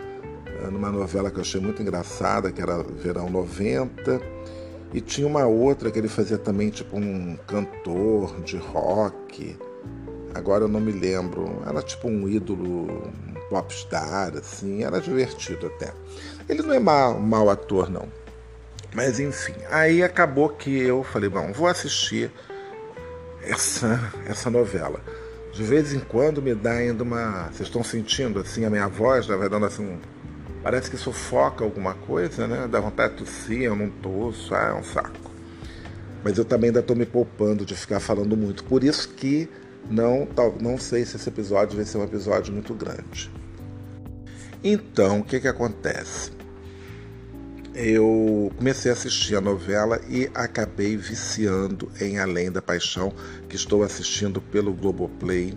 numa 0.71 0.91
novela 0.91 1.31
que 1.31 1.37
eu 1.37 1.41
achei 1.41 1.59
muito 1.59 1.81
engraçada, 1.81 2.51
que 2.51 2.61
era 2.61 2.83
Verão 2.83 3.29
90. 3.29 4.21
E 4.93 5.01
tinha 5.01 5.27
uma 5.27 5.45
outra 5.45 5.89
que 5.89 5.97
ele 5.97 6.07
fazia 6.07 6.37
também, 6.37 6.69
tipo 6.69 6.95
um 6.95 7.37
cantor 7.47 8.39
de 8.41 8.57
rock. 8.57 9.57
Agora 10.33 10.65
eu 10.65 10.67
não 10.67 10.79
me 10.79 10.91
lembro. 10.91 11.61
Era 11.67 11.81
tipo 11.81 12.07
um 12.07 12.29
ídolo, 12.29 13.11
popstar, 13.49 14.35
assim. 14.35 14.83
Era 14.83 14.99
divertido 14.99 15.67
até. 15.67 15.93
Ele 16.47 16.61
não 16.61 16.73
é 16.73 16.79
mau, 16.79 17.19
mau 17.19 17.49
ator, 17.49 17.89
não. 17.89 18.07
Mas 18.93 19.19
enfim, 19.19 19.55
aí 19.69 20.01
acabou 20.01 20.49
que 20.49 20.77
eu 20.77 21.03
falei, 21.03 21.29
bom, 21.29 21.51
vou 21.51 21.67
assistir 21.67 22.31
essa, 23.41 24.11
essa 24.25 24.49
novela. 24.49 25.01
De 25.51 25.63
vez 25.63 25.93
em 25.93 25.99
quando 25.99 26.41
me 26.41 26.53
dá 26.53 26.71
ainda 26.71 27.03
uma. 27.03 27.49
Vocês 27.51 27.67
estão 27.67 27.83
sentindo 27.83 28.39
assim 28.39 28.65
a 28.65 28.69
minha 28.69 28.87
voz, 28.87 29.27
né? 29.27 29.35
vai 29.35 29.49
dando 29.49 29.65
assim 29.65 29.85
um 29.85 29.99
Parece 30.65 30.89
que 30.89 30.97
sufoca 30.97 31.63
alguma 31.63 31.93
coisa, 31.93 32.47
né? 32.47 32.67
Dá 32.67 32.79
vontade 32.79 33.13
de 33.13 33.19
tossir, 33.19 33.61
eu 33.61 33.75
não 33.75 33.87
tosso, 33.87 34.55
ah, 34.55 34.69
é 34.69 34.73
um 34.73 34.83
saco. 34.83 35.29
Mas 36.23 36.39
eu 36.39 36.43
também 36.43 36.69
ainda 36.69 36.79
estou 36.79 36.95
me 36.95 37.05
poupando 37.05 37.63
de 37.63 37.75
ficar 37.75 37.99
falando 37.99 38.35
muito. 38.35 38.63
Por 38.63 38.83
isso 38.83 39.09
que 39.09 39.47
não, 39.89 40.27
não 40.59 40.77
sei 40.77 41.05
se 41.05 41.15
esse 41.15 41.29
episódio 41.29 41.75
vai 41.75 41.85
ser 41.85 41.97
um 41.97 42.03
episódio 42.03 42.53
muito 42.53 42.73
grande. 42.73 43.31
Então, 44.63 45.19
o 45.19 45.23
que, 45.23 45.39
que 45.39 45.47
acontece? 45.47 46.31
Eu 47.73 48.51
comecei 48.57 48.89
a 48.89 48.93
assistir 48.93 49.35
a 49.35 49.41
novela 49.41 49.99
e 50.09 50.29
acabei 50.33 50.95
viciando 50.95 51.91
em 51.99 52.19
Além 52.19 52.49
da 52.49 52.61
Paixão, 52.61 53.13
que 53.49 53.55
estou 53.55 53.83
assistindo 53.83 54.41
pelo 54.41 54.73
Globoplay. 54.73 55.53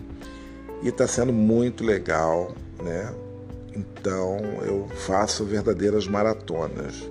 E 0.83 0.89
está 0.89 1.07
sendo 1.07 1.33
muito 1.33 1.83
legal, 1.83 2.53
né? 2.83 3.13
Então 3.73 4.37
eu 4.65 4.87
faço 5.07 5.45
verdadeiras 5.45 6.07
maratonas. 6.07 7.09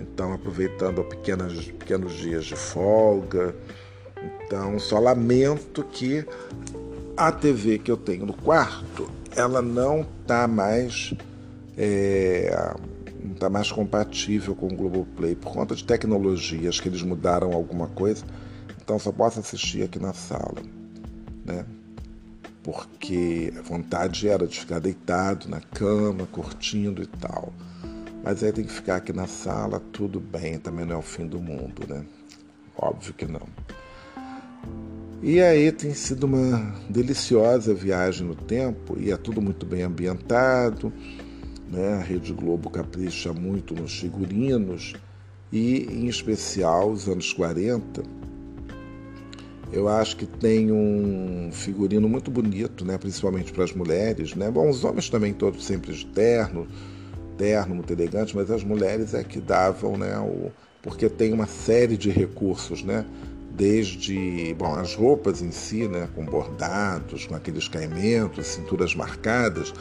Então 0.00 0.32
aproveitando 0.32 1.04
pequenas, 1.04 1.66
pequenos 1.66 2.12
dias 2.12 2.44
de 2.44 2.56
folga. 2.56 3.54
Então 4.44 4.78
só 4.78 4.98
lamento 4.98 5.82
que 5.84 6.24
a 7.16 7.30
TV 7.30 7.78
que 7.78 7.90
eu 7.90 7.96
tenho 7.96 8.26
no 8.26 8.32
quarto 8.32 9.10
ela 9.34 9.62
não 9.62 10.06
está 10.22 10.46
mais 10.46 11.14
é, 11.76 12.74
não 13.22 13.32
está 13.32 13.48
mais 13.48 13.70
compatível 13.70 14.54
com 14.54 14.66
o 14.66 14.76
Globoplay 14.76 15.34
por 15.34 15.52
conta 15.52 15.74
de 15.74 15.84
tecnologias 15.84 16.80
que 16.80 16.88
eles 16.88 17.02
mudaram 17.02 17.52
alguma 17.52 17.88
coisa. 17.88 18.24
Então 18.80 18.98
só 18.98 19.12
posso 19.12 19.40
assistir 19.40 19.84
aqui 19.84 19.98
na 19.98 20.12
sala, 20.12 20.60
né? 21.44 21.64
porque 22.62 23.52
a 23.58 23.62
vontade 23.62 24.28
era 24.28 24.46
de 24.46 24.60
ficar 24.60 24.78
deitado 24.78 25.48
na 25.48 25.60
cama, 25.60 26.26
curtindo 26.26 27.02
e 27.02 27.06
tal. 27.06 27.52
Mas 28.22 28.42
aí 28.42 28.52
tem 28.52 28.64
que 28.64 28.72
ficar 28.72 28.96
aqui 28.96 29.12
na 29.12 29.26
sala, 29.26 29.80
tudo 29.92 30.20
bem, 30.20 30.58
também 30.58 30.84
não 30.84 30.96
é 30.96 30.98
o 30.98 31.02
fim 31.02 31.26
do 31.26 31.40
mundo, 31.40 31.86
né? 31.88 32.04
Óbvio 32.76 33.12
que 33.14 33.26
não. 33.26 33.42
E 35.22 35.40
aí 35.40 35.70
tem 35.70 35.94
sido 35.94 36.24
uma 36.24 36.74
deliciosa 36.90 37.72
viagem 37.72 38.26
no 38.26 38.34
tempo 38.34 38.96
e 38.98 39.12
é 39.12 39.16
tudo 39.16 39.40
muito 39.40 39.64
bem 39.64 39.82
ambientado, 39.82 40.92
né? 41.70 41.94
A 41.94 42.00
Rede 42.00 42.32
Globo 42.32 42.68
capricha 42.68 43.32
muito 43.32 43.72
nos 43.72 44.00
figurinos 44.00 44.94
e, 45.52 45.84
em 45.84 46.08
especial, 46.08 46.90
os 46.90 47.08
anos 47.08 47.32
40 47.32 48.02
eu 49.72 49.88
acho 49.88 50.16
que 50.16 50.26
tem 50.26 50.70
um 50.70 51.50
figurino 51.50 52.06
muito 52.06 52.30
bonito, 52.30 52.84
né? 52.84 52.98
principalmente 52.98 53.52
para 53.52 53.64
as 53.64 53.72
mulheres. 53.72 54.34
Né? 54.34 54.50
Bom, 54.50 54.68
os 54.68 54.84
homens 54.84 55.08
também 55.08 55.32
todos 55.32 55.64
sempre 55.64 55.94
de 55.94 56.04
terno, 56.04 56.66
terno, 57.38 57.76
muito 57.76 57.90
elegante, 57.90 58.36
mas 58.36 58.50
as 58.50 58.62
mulheres 58.62 59.14
é 59.14 59.24
que 59.24 59.40
davam, 59.40 59.96
né? 59.96 60.18
O, 60.18 60.50
porque 60.82 61.08
tem 61.08 61.32
uma 61.32 61.46
série 61.46 61.96
de 61.96 62.10
recursos, 62.10 62.82
né? 62.82 63.06
Desde 63.54 64.54
bom, 64.54 64.74
as 64.74 64.94
roupas 64.94 65.42
em 65.42 65.50
si, 65.50 65.86
né? 65.86 66.08
com 66.14 66.24
bordados, 66.24 67.26
com 67.26 67.34
aqueles 67.34 67.68
caimentos, 67.68 68.46
cinturas 68.46 68.94
marcadas, 68.94 69.72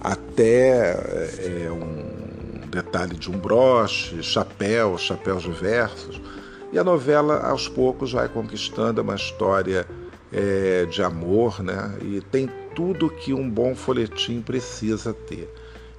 até 0.00 0.92
é, 0.92 1.70
um 1.70 2.68
detalhe 2.68 3.16
de 3.16 3.30
um 3.30 3.38
broche, 3.38 4.22
chapéus, 4.22 5.02
chapéus 5.02 5.42
diversos. 5.42 6.20
E 6.72 6.78
a 6.78 6.84
novela, 6.84 7.40
aos 7.48 7.66
poucos, 7.66 8.12
vai 8.12 8.28
conquistando 8.28 9.00
uma 9.00 9.14
história 9.14 9.86
é, 10.30 10.84
de 10.84 11.02
amor, 11.02 11.62
né? 11.62 11.96
E 12.02 12.20
tem 12.20 12.48
tudo 12.74 13.08
que 13.08 13.32
um 13.32 13.48
bom 13.48 13.74
folhetim 13.74 14.42
precisa 14.42 15.14
ter. 15.14 15.52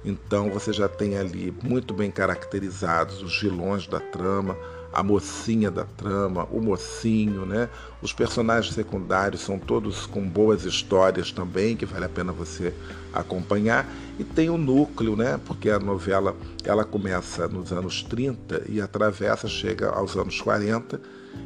Então 0.04 0.48
você 0.48 0.72
já 0.72 0.88
tem 0.88 1.18
ali 1.18 1.52
muito 1.62 1.92
bem 1.92 2.10
caracterizados 2.10 3.20
os 3.22 3.38
vilões 3.40 3.86
da 3.86 4.00
trama, 4.00 4.56
a 4.92 5.02
mocinha 5.02 5.70
da 5.70 5.84
trama, 5.84 6.46
o 6.50 6.60
mocinho, 6.60 7.46
né? 7.46 7.68
Os 8.02 8.12
personagens 8.12 8.74
secundários 8.74 9.42
são 9.42 9.58
todos 9.58 10.06
com 10.06 10.26
boas 10.28 10.64
histórias 10.64 11.30
também, 11.30 11.76
que 11.76 11.86
vale 11.86 12.04
a 12.04 12.08
pena 12.08 12.32
você 12.32 12.74
acompanhar. 13.12 13.86
E 14.18 14.24
tem 14.24 14.50
o 14.50 14.58
núcleo, 14.58 15.16
né? 15.16 15.38
Porque 15.46 15.70
a 15.70 15.78
novela 15.78 16.36
ela 16.64 16.84
começa 16.84 17.46
nos 17.46 17.72
anos 17.72 18.02
30 18.02 18.64
e 18.68 18.80
atravessa, 18.80 19.48
chega 19.48 19.90
aos 19.90 20.16
anos 20.16 20.40
40. 20.40 21.00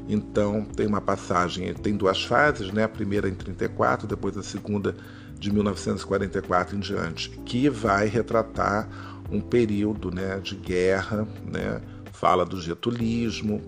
Então 0.08 0.64
tem 0.64 0.86
uma 0.86 1.00
passagem, 1.00 1.72
tem 1.74 1.96
duas 1.96 2.24
fases, 2.24 2.72
né? 2.72 2.84
A 2.84 2.88
primeira 2.88 3.28
em 3.28 3.34
34, 3.34 4.06
depois 4.06 4.36
a 4.38 4.42
segunda 4.42 4.96
de 5.38 5.52
1944 5.52 6.76
em 6.76 6.80
diante, 6.80 7.28
que 7.44 7.68
vai 7.68 8.06
retratar 8.06 8.88
um 9.30 9.40
período, 9.40 10.10
né, 10.10 10.38
de 10.42 10.54
guerra, 10.54 11.26
né? 11.44 11.80
Fala 12.24 12.46
do 12.46 12.58
getulismo 12.58 13.60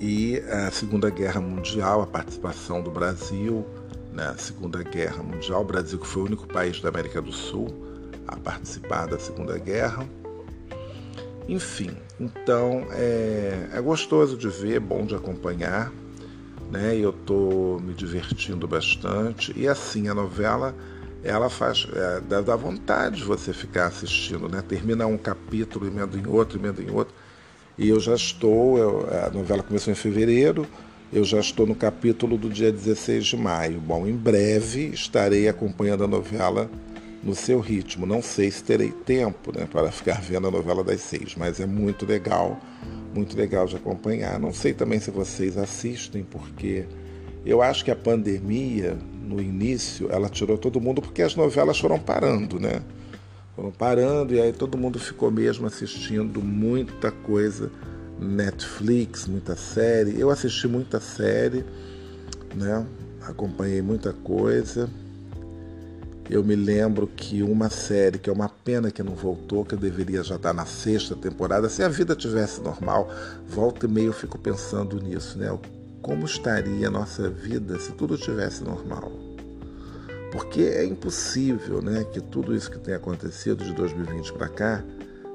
e 0.00 0.40
a 0.50 0.72
Segunda 0.72 1.08
Guerra 1.08 1.40
Mundial, 1.40 2.02
a 2.02 2.06
participação 2.08 2.82
do 2.82 2.90
Brasil 2.90 3.64
na 4.12 4.36
Segunda 4.36 4.82
Guerra 4.82 5.22
Mundial. 5.22 5.60
O 5.60 5.64
Brasil 5.64 6.00
que 6.00 6.06
foi 6.08 6.22
o 6.22 6.26
único 6.26 6.48
país 6.48 6.80
da 6.80 6.88
América 6.88 7.22
do 7.22 7.30
Sul 7.30 7.68
a 8.26 8.34
participar 8.34 9.06
da 9.06 9.20
Segunda 9.20 9.56
Guerra. 9.56 10.04
Enfim, 11.48 11.96
então 12.18 12.88
é, 12.90 13.68
é 13.72 13.80
gostoso 13.80 14.36
de 14.36 14.48
ver, 14.48 14.74
é 14.74 14.80
bom 14.80 15.06
de 15.06 15.14
acompanhar, 15.14 15.92
né? 16.72 16.96
Eu 16.96 17.10
estou 17.10 17.78
me 17.78 17.94
divertindo 17.94 18.66
bastante 18.66 19.52
e 19.56 19.68
assim 19.68 20.08
a 20.08 20.14
novela 20.14 20.74
ela 21.26 21.50
faz 21.50 21.86
é, 21.92 22.40
dá 22.42 22.56
vontade 22.56 23.16
de 23.16 23.24
você 23.24 23.52
ficar 23.52 23.86
assistindo, 23.86 24.48
né? 24.48 24.62
Termina 24.66 25.06
um 25.06 25.18
capítulo, 25.18 25.86
emenda 25.86 26.16
em 26.16 26.26
outro, 26.26 26.58
emenda 26.58 26.82
em 26.82 26.90
outro. 26.90 27.14
E 27.78 27.88
eu 27.88 28.00
já 28.00 28.14
estou, 28.14 28.78
eu, 28.78 29.08
a 29.26 29.30
novela 29.30 29.62
começou 29.62 29.92
em 29.92 29.96
fevereiro, 29.96 30.66
eu 31.12 31.24
já 31.24 31.38
estou 31.38 31.66
no 31.66 31.74
capítulo 31.74 32.38
do 32.38 32.48
dia 32.48 32.72
16 32.72 33.26
de 33.26 33.36
maio. 33.36 33.80
Bom, 33.80 34.06
em 34.06 34.16
breve 34.16 34.86
estarei 34.86 35.48
acompanhando 35.48 36.04
a 36.04 36.08
novela 36.08 36.70
no 37.22 37.34
seu 37.34 37.60
ritmo. 37.60 38.06
Não 38.06 38.22
sei 38.22 38.50
se 38.50 38.62
terei 38.62 38.92
tempo 38.92 39.52
né, 39.56 39.68
para 39.70 39.90
ficar 39.90 40.20
vendo 40.20 40.48
a 40.48 40.50
novela 40.50 40.82
das 40.82 41.00
seis, 41.00 41.34
mas 41.36 41.60
é 41.60 41.66
muito 41.66 42.06
legal, 42.06 42.58
muito 43.14 43.36
legal 43.36 43.66
de 43.66 43.76
acompanhar. 43.76 44.38
Não 44.38 44.52
sei 44.52 44.72
também 44.72 45.00
se 45.00 45.10
vocês 45.10 45.58
assistem, 45.58 46.24
porque 46.24 46.84
eu 47.46 47.62
acho 47.62 47.84
que 47.84 47.90
a 47.90 47.96
pandemia 47.96 48.98
no 49.26 49.40
início, 49.40 50.08
ela 50.10 50.28
tirou 50.28 50.56
todo 50.56 50.80
mundo 50.80 51.02
porque 51.02 51.22
as 51.22 51.34
novelas 51.34 51.78
foram 51.78 51.98
parando, 51.98 52.60
né? 52.60 52.82
Foram 53.54 53.70
parando 53.70 54.34
e 54.34 54.40
aí 54.40 54.52
todo 54.52 54.78
mundo 54.78 54.98
ficou 54.98 55.30
mesmo 55.30 55.66
assistindo 55.66 56.42
muita 56.42 57.10
coisa, 57.10 57.70
Netflix, 58.20 59.26
muita 59.26 59.56
série. 59.56 60.18
Eu 60.20 60.30
assisti 60.30 60.68
muita 60.68 61.00
série, 61.00 61.64
né? 62.54 62.86
Acompanhei 63.22 63.82
muita 63.82 64.12
coisa. 64.12 64.88
Eu 66.28 66.42
me 66.42 66.56
lembro 66.56 67.06
que 67.06 67.42
uma 67.42 67.70
série, 67.70 68.18
que 68.18 68.28
é 68.28 68.32
uma 68.32 68.48
pena 68.48 68.90
que 68.90 69.02
não 69.02 69.14
voltou, 69.14 69.64
que 69.64 69.74
eu 69.74 69.78
deveria 69.78 70.22
já 70.22 70.34
estar 70.34 70.52
na 70.52 70.66
sexta 70.66 71.14
temporada, 71.14 71.68
se 71.68 71.84
a 71.84 71.88
vida 71.88 72.16
tivesse 72.16 72.60
normal, 72.60 73.08
volta 73.48 73.86
e 73.86 73.88
meio 73.88 74.08
eu 74.08 74.12
fico 74.12 74.36
pensando 74.36 75.00
nisso, 75.00 75.38
né? 75.38 75.56
Como 76.06 76.24
estaria 76.24 76.86
a 76.86 76.90
nossa 76.90 77.28
vida 77.28 77.80
se 77.80 77.90
tudo 77.90 78.16
tivesse 78.16 78.62
normal. 78.62 79.10
Porque 80.30 80.62
é 80.62 80.84
impossível 80.84 81.82
né, 81.82 82.04
que 82.04 82.20
tudo 82.20 82.54
isso 82.54 82.70
que 82.70 82.78
tem 82.78 82.94
acontecido 82.94 83.64
de 83.64 83.72
2020 83.72 84.32
para 84.34 84.48
cá 84.48 84.84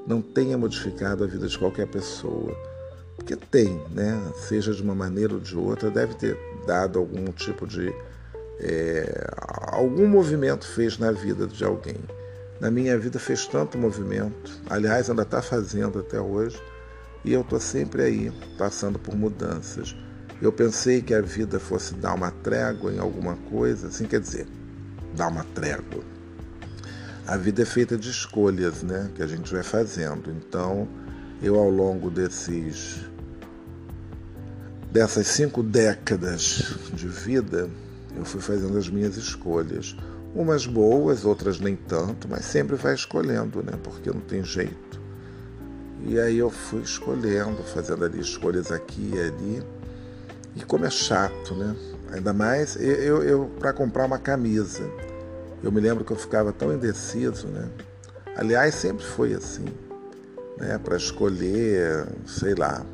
não 0.06 0.22
tenha 0.22 0.56
modificado 0.56 1.24
a 1.24 1.26
vida 1.26 1.46
de 1.46 1.58
qualquer 1.58 1.86
pessoa. 1.88 2.56
Porque 3.16 3.36
tem, 3.36 3.82
né? 3.90 4.18
seja 4.48 4.72
de 4.72 4.82
uma 4.82 4.94
maneira 4.94 5.34
ou 5.34 5.40
de 5.40 5.54
outra, 5.54 5.90
deve 5.90 6.14
ter 6.14 6.38
dado 6.66 6.98
algum 6.98 7.26
tipo 7.32 7.66
de. 7.66 7.92
É, 8.58 9.30
algum 9.72 10.06
movimento 10.06 10.66
fez 10.66 10.96
na 10.96 11.12
vida 11.12 11.46
de 11.46 11.62
alguém. 11.62 11.98
Na 12.58 12.70
minha 12.70 12.96
vida 12.96 13.18
fez 13.18 13.46
tanto 13.46 13.76
movimento, 13.76 14.50
aliás, 14.70 15.10
ainda 15.10 15.22
está 15.22 15.42
fazendo 15.42 15.98
até 15.98 16.18
hoje, 16.18 16.62
e 17.24 17.32
eu 17.32 17.42
estou 17.42 17.60
sempre 17.60 18.02
aí, 18.02 18.32
passando 18.56 18.98
por 18.98 19.14
mudanças. 19.14 19.94
Eu 20.42 20.50
pensei 20.50 21.00
que 21.00 21.14
a 21.14 21.20
vida 21.20 21.60
fosse 21.60 21.94
dar 21.94 22.14
uma 22.14 22.32
trégua 22.32 22.92
em 22.92 22.98
alguma 22.98 23.36
coisa, 23.48 23.86
assim 23.86 24.06
quer 24.06 24.18
dizer, 24.18 24.44
dar 25.14 25.28
uma 25.28 25.44
trégua. 25.54 26.02
A 27.24 27.36
vida 27.36 27.62
é 27.62 27.64
feita 27.64 27.96
de 27.96 28.10
escolhas, 28.10 28.82
né, 28.82 29.08
que 29.14 29.22
a 29.22 29.26
gente 29.28 29.52
vai 29.52 29.62
fazendo. 29.62 30.32
Então, 30.32 30.88
eu 31.40 31.56
ao 31.56 31.70
longo 31.70 32.10
desses 32.10 33.06
dessas 34.90 35.28
cinco 35.28 35.62
décadas 35.62 36.76
de 36.92 37.06
vida, 37.06 37.70
eu 38.16 38.24
fui 38.24 38.40
fazendo 38.40 38.76
as 38.76 38.90
minhas 38.90 39.16
escolhas. 39.16 39.96
Umas 40.34 40.66
boas, 40.66 41.24
outras 41.24 41.60
nem 41.60 41.76
tanto, 41.76 42.26
mas 42.28 42.44
sempre 42.44 42.74
vai 42.74 42.94
escolhendo, 42.94 43.62
né? 43.62 43.78
Porque 43.80 44.10
não 44.10 44.20
tem 44.20 44.42
jeito. 44.42 45.00
E 46.04 46.18
aí 46.18 46.36
eu 46.36 46.50
fui 46.50 46.82
escolhendo, 46.82 47.62
fazendo 47.62 48.04
ali 48.04 48.18
escolhas 48.18 48.72
aqui 48.72 49.12
e 49.14 49.20
ali. 49.20 49.81
E 50.54 50.62
como 50.62 50.84
é 50.84 50.90
chato, 50.90 51.54
né? 51.54 51.74
Ainda 52.12 52.32
mais 52.32 52.76
eu, 52.76 53.22
eu 53.22 53.50
para 53.58 53.72
comprar 53.72 54.04
uma 54.04 54.18
camisa. 54.18 54.82
Eu 55.62 55.72
me 55.72 55.80
lembro 55.80 56.04
que 56.04 56.12
eu 56.12 56.16
ficava 56.16 56.52
tão 56.52 56.72
indeciso, 56.72 57.46
né? 57.48 57.68
Aliás, 58.36 58.74
sempre 58.74 59.04
foi 59.04 59.32
assim, 59.34 59.66
né? 60.58 60.78
Para 60.78 60.96
escolher, 60.96 62.06
sei 62.26 62.54
lá, 62.54 62.84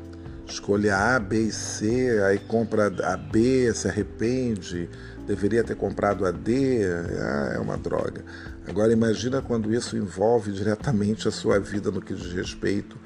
escolher 0.45 0.91
A, 0.91 1.19
B 1.19 1.43
e 1.43 1.51
C, 1.51 2.21
aí 2.25 2.39
compra 2.39 2.87
a 3.03 3.17
B, 3.17 3.73
se 3.73 3.87
arrepende, 3.87 4.89
deveria 5.25 5.63
ter 5.63 5.75
comprado 5.75 6.25
a 6.25 6.31
D, 6.31 6.81
ah, 6.85 7.53
é 7.55 7.59
uma 7.59 7.77
droga. 7.77 8.23
Agora 8.67 8.91
imagina 8.91 9.41
quando 9.41 9.73
isso 9.73 9.97
envolve 9.97 10.51
diretamente 10.51 11.27
a 11.27 11.31
sua 11.31 11.59
vida 11.59 11.91
no 11.91 12.01
que 12.01 12.13
diz 12.13 12.31
respeito 12.33 12.97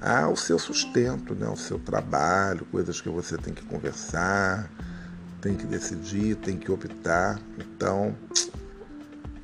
ao 0.00 0.36
seu 0.36 0.58
sustento, 0.58 1.34
né, 1.34 1.46
ao 1.46 1.56
seu 1.56 1.78
trabalho, 1.78 2.66
coisas 2.66 3.00
que 3.00 3.08
você 3.08 3.36
tem 3.36 3.52
que 3.52 3.64
conversar, 3.64 4.70
tem 5.40 5.54
que 5.54 5.66
decidir, 5.66 6.36
tem 6.36 6.56
que 6.56 6.70
optar. 6.70 7.40
Então 7.58 8.14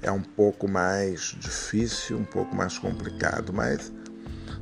é 0.02 0.10
um 0.10 0.22
pouco 0.22 0.68
mais 0.68 1.34
difícil, 1.38 2.18
um 2.18 2.24
pouco 2.24 2.54
mais 2.54 2.78
complicado, 2.78 3.52
mas 3.52 3.92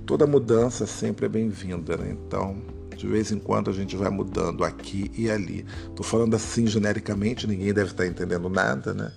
toda 0.07 0.27
mudança 0.27 0.87
sempre 0.87 1.27
é 1.27 1.29
bem-vinda, 1.29 1.97
né? 1.97 2.11
Então, 2.11 2.63
de 2.97 3.07
vez 3.07 3.33
em 3.33 3.39
quando 3.39 3.69
a 3.69 3.73
gente 3.73 3.97
vai 3.97 4.11
mudando 4.11 4.65
aqui 4.65 5.11
e 5.17 5.31
ali. 5.31 5.67
Estou 5.89 6.05
falando 6.05 6.37
assim 6.37 6.67
genericamente, 6.67 7.47
ninguém 7.47 7.73
deve 7.73 7.91
estar 7.91 8.07
entendendo 8.07 8.49
nada, 8.49 8.95
né? 8.95 9.11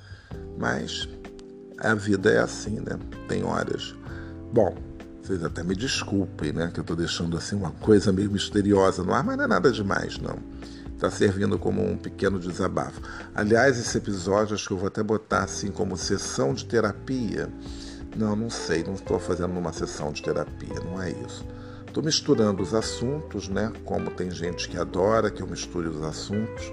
Mas 0.58 1.08
a 1.78 1.94
vida 1.94 2.32
é 2.32 2.40
assim, 2.40 2.80
né? 2.80 2.98
Tem 3.28 3.44
horas. 3.44 3.94
Bom, 4.52 4.76
vocês 5.26 5.44
até 5.44 5.64
me 5.64 5.76
desculpem, 5.76 6.54
né? 6.54 6.70
Que 6.72 6.80
eu 6.80 6.84
estou 6.84 6.96
deixando 6.96 7.36
assim 7.36 7.56
uma 7.56 7.72
coisa 7.72 8.12
meio 8.12 8.30
misteriosa 8.30 9.04
no 9.04 9.12
ar, 9.12 9.24
mas 9.24 9.36
não 9.36 9.46
é 9.46 9.48
nada 9.48 9.72
demais, 9.72 10.20
não. 10.20 10.38
Está 10.94 11.10
servindo 11.10 11.58
como 11.58 11.84
um 11.84 11.98
pequeno 11.98 12.40
desabafo. 12.40 13.02
Aliás, 13.34 13.80
esse 13.80 13.98
episódio 13.98 14.54
acho 14.54 14.68
que 14.68 14.74
eu 14.74 14.78
vou 14.78 14.88
até 14.88 15.02
botar 15.02 15.44
assim 15.44 15.72
como 15.72 15.98
sessão 15.98 16.54
de 16.54 16.66
terapia. 16.66 17.50
Não, 18.16 18.36
não 18.36 18.52
sei, 18.52 18.84
não 18.84 18.94
estou 18.94 19.20
fazendo 19.20 19.58
uma 19.58 19.74
sessão 19.74 20.12
de 20.12 20.22
terapia, 20.22 20.80
não 20.86 21.02
é 21.02 21.10
isso. 21.10 21.44
Estou 21.88 22.04
misturando 22.04 22.62
os 22.62 22.76
assuntos, 22.76 23.50
né? 23.50 23.74
Como 23.84 24.12
tem 24.12 24.30
gente 24.30 24.70
que 24.70 24.78
adora 24.78 25.32
que 25.32 25.42
eu 25.42 25.48
misture 25.48 25.88
os 25.88 26.04
assuntos, 26.04 26.72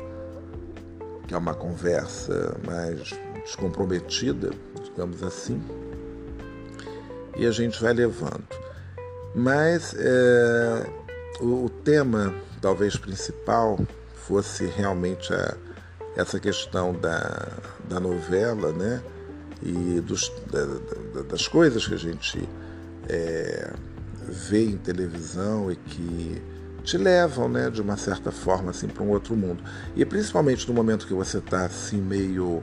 que 1.27 1.33
é 1.33 1.39
uma 1.39 1.55
conversa 1.55 2.57
mais 2.67 3.15
descomprometida, 3.45 4.51
digamos 4.85 5.23
assim 5.23 5.61
e 7.37 7.47
a 7.47 7.51
gente 7.51 7.81
vai 7.81 7.93
levando. 7.93 8.45
Mas 9.35 9.95
é, 9.99 10.87
o, 11.41 11.65
o, 11.65 11.71
tema, 11.71 12.35
talvez 12.61 12.97
principal, 12.97 13.79
fosse 14.15 14.67
realmente 14.67 15.33
a, 15.33 15.57
essa 16.17 16.39
questão 16.39 16.93
da, 16.93 17.49
da 17.89 17.99
novela, 17.99 18.73
né? 18.73 19.03
E 19.63 20.01
dos, 20.01 20.31
da, 20.51 21.23
das 21.23 21.47
coisas 21.47 21.87
que 21.87 21.95
a 21.95 21.99
gente 21.99 22.49
é, 23.09 23.73
vê 24.29 24.65
em 24.65 24.77
televisão 24.77 25.71
e 25.71 25.77
que 25.77 26.43
te 26.83 26.99
levam, 26.99 27.49
né, 27.49 27.71
de 27.71 27.81
uma 27.81 27.97
certa 27.97 28.33
forma, 28.33 28.71
assim, 28.71 28.89
para 28.89 29.03
um 29.05 29.11
outro 29.11 29.37
mundo. 29.37 29.63
E 29.95 30.05
principalmente 30.05 30.67
no 30.67 30.75
momento 30.75 31.07
que 31.07 31.15
você 31.15 31.39
está 31.39 31.65
assim 31.65 32.01
meio 32.01 32.61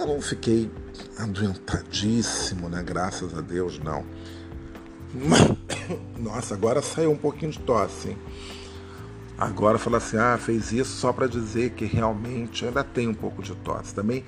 eu 0.00 0.06
não 0.06 0.20
fiquei 0.20 0.70
adoentadíssimo, 1.18 2.68
né? 2.68 2.82
Graças 2.82 3.36
a 3.36 3.42
Deus, 3.42 3.78
não. 3.78 4.04
Nossa, 6.18 6.54
agora 6.54 6.80
saiu 6.80 7.10
um 7.10 7.16
pouquinho 7.16 7.52
de 7.52 7.58
tosse. 7.58 8.10
Hein? 8.10 8.18
Agora 9.36 9.78
fala 9.78 9.98
assim, 9.98 10.16
ah, 10.16 10.38
fez 10.38 10.72
isso 10.72 10.92
só 10.92 11.12
para 11.12 11.26
dizer 11.26 11.70
que 11.70 11.84
realmente 11.84 12.64
ainda 12.64 12.82
tem 12.82 13.08
um 13.08 13.14
pouco 13.14 13.42
de 13.42 13.54
tosse. 13.56 13.94
Também 13.94 14.24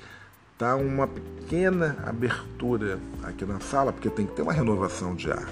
tá 0.57 0.75
uma 0.75 1.07
pequena 1.07 1.97
abertura 2.05 2.99
aqui 3.23 3.43
na 3.43 3.59
sala, 3.59 3.91
porque 3.91 4.09
tem 4.09 4.27
que 4.27 4.33
ter 4.33 4.43
uma 4.43 4.53
renovação 4.53 5.15
de 5.15 5.31
ar. 5.31 5.49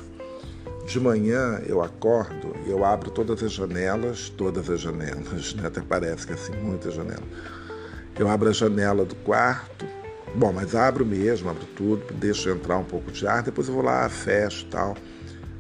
De 0.86 1.00
manhã 1.00 1.62
eu 1.66 1.82
acordo 1.82 2.56
e 2.66 2.70
eu 2.70 2.86
abro 2.86 3.10
todas 3.10 3.42
as 3.42 3.52
janelas, 3.52 4.30
todas 4.30 4.70
as 4.70 4.82
janelas, 4.82 5.54
né? 5.56 5.68
até 5.68 5.82
parece 5.82 6.28
que 6.28 6.34
é 6.34 6.36
assim, 6.36 6.54
muitas 6.58 6.94
janelas. 6.94 7.24
Eu 8.18 8.30
abro 8.30 8.50
a 8.50 8.54
janela 8.54 9.06
do 9.06 9.16
quarto, 9.16 9.86
bom, 10.36 10.52
mas 10.52 10.76
abro 10.76 11.06
mesmo, 11.06 11.50
abro 11.50 11.66
tudo, 11.76 12.14
deixo 12.14 12.50
entrar 12.50 12.78
um 12.78 12.84
pouco 12.84 13.12
de 13.12 13.28
ar, 13.28 13.44
depois 13.44 13.68
eu 13.68 13.74
vou 13.74 13.84
lá, 13.84 14.08
fecho 14.10 14.66
e 14.66 14.70
tal, 14.70 14.98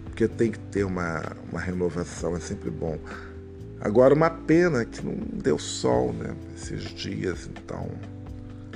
porque 0.05 0.27
tem 0.27 0.51
que 0.51 0.59
ter 0.59 0.83
uma, 0.83 1.21
uma 1.51 1.59
renovação, 1.59 2.35
é 2.35 2.39
sempre 2.39 2.69
bom. 2.69 2.97
Agora, 3.79 4.13
uma 4.13 4.29
pena 4.29 4.85
que 4.85 5.03
não 5.03 5.15
deu 5.15 5.57
sol, 5.57 6.13
né, 6.13 6.35
esses 6.55 6.83
dias, 6.83 7.49
então 7.51 7.89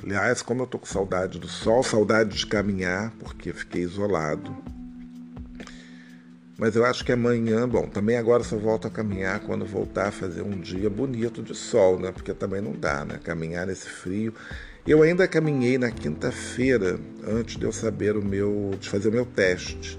Aliás, 0.05 0.43
como 0.43 0.61
eu 0.61 0.67
tô 0.67 0.77
com 0.77 0.85
saudade 0.85 1.39
do 1.39 1.47
sol, 1.47 1.81
saudade 1.81 2.37
de 2.37 2.45
caminhar, 2.45 3.11
porque 3.17 3.51
fiquei 3.51 3.81
isolado. 3.81 4.55
Mas 6.59 6.75
eu 6.75 6.85
acho 6.85 7.03
que 7.03 7.11
amanhã, 7.11 7.67
bom, 7.67 7.87
também 7.87 8.15
agora 8.15 8.43
só 8.43 8.55
volto 8.55 8.87
a 8.87 8.91
caminhar 8.91 9.39
quando 9.39 9.65
voltar 9.65 10.09
a 10.09 10.11
fazer 10.11 10.43
um 10.43 10.59
dia 10.59 10.91
bonito 10.91 11.41
de 11.41 11.55
sol, 11.55 11.99
né? 11.99 12.11
Porque 12.11 12.35
também 12.35 12.61
não 12.61 12.73
dá, 12.73 13.03
né? 13.03 13.19
Caminhar 13.23 13.65
nesse 13.65 13.89
frio. 13.89 14.31
Eu 14.87 15.01
ainda 15.01 15.27
caminhei 15.27 15.79
na 15.79 15.89
quinta-feira, 15.89 16.99
antes 17.27 17.57
de 17.57 17.65
eu 17.65 17.71
saber 17.71 18.15
o 18.15 18.23
meu. 18.23 18.71
de 18.79 18.87
fazer 18.87 19.09
o 19.09 19.11
meu 19.11 19.25
teste. 19.25 19.97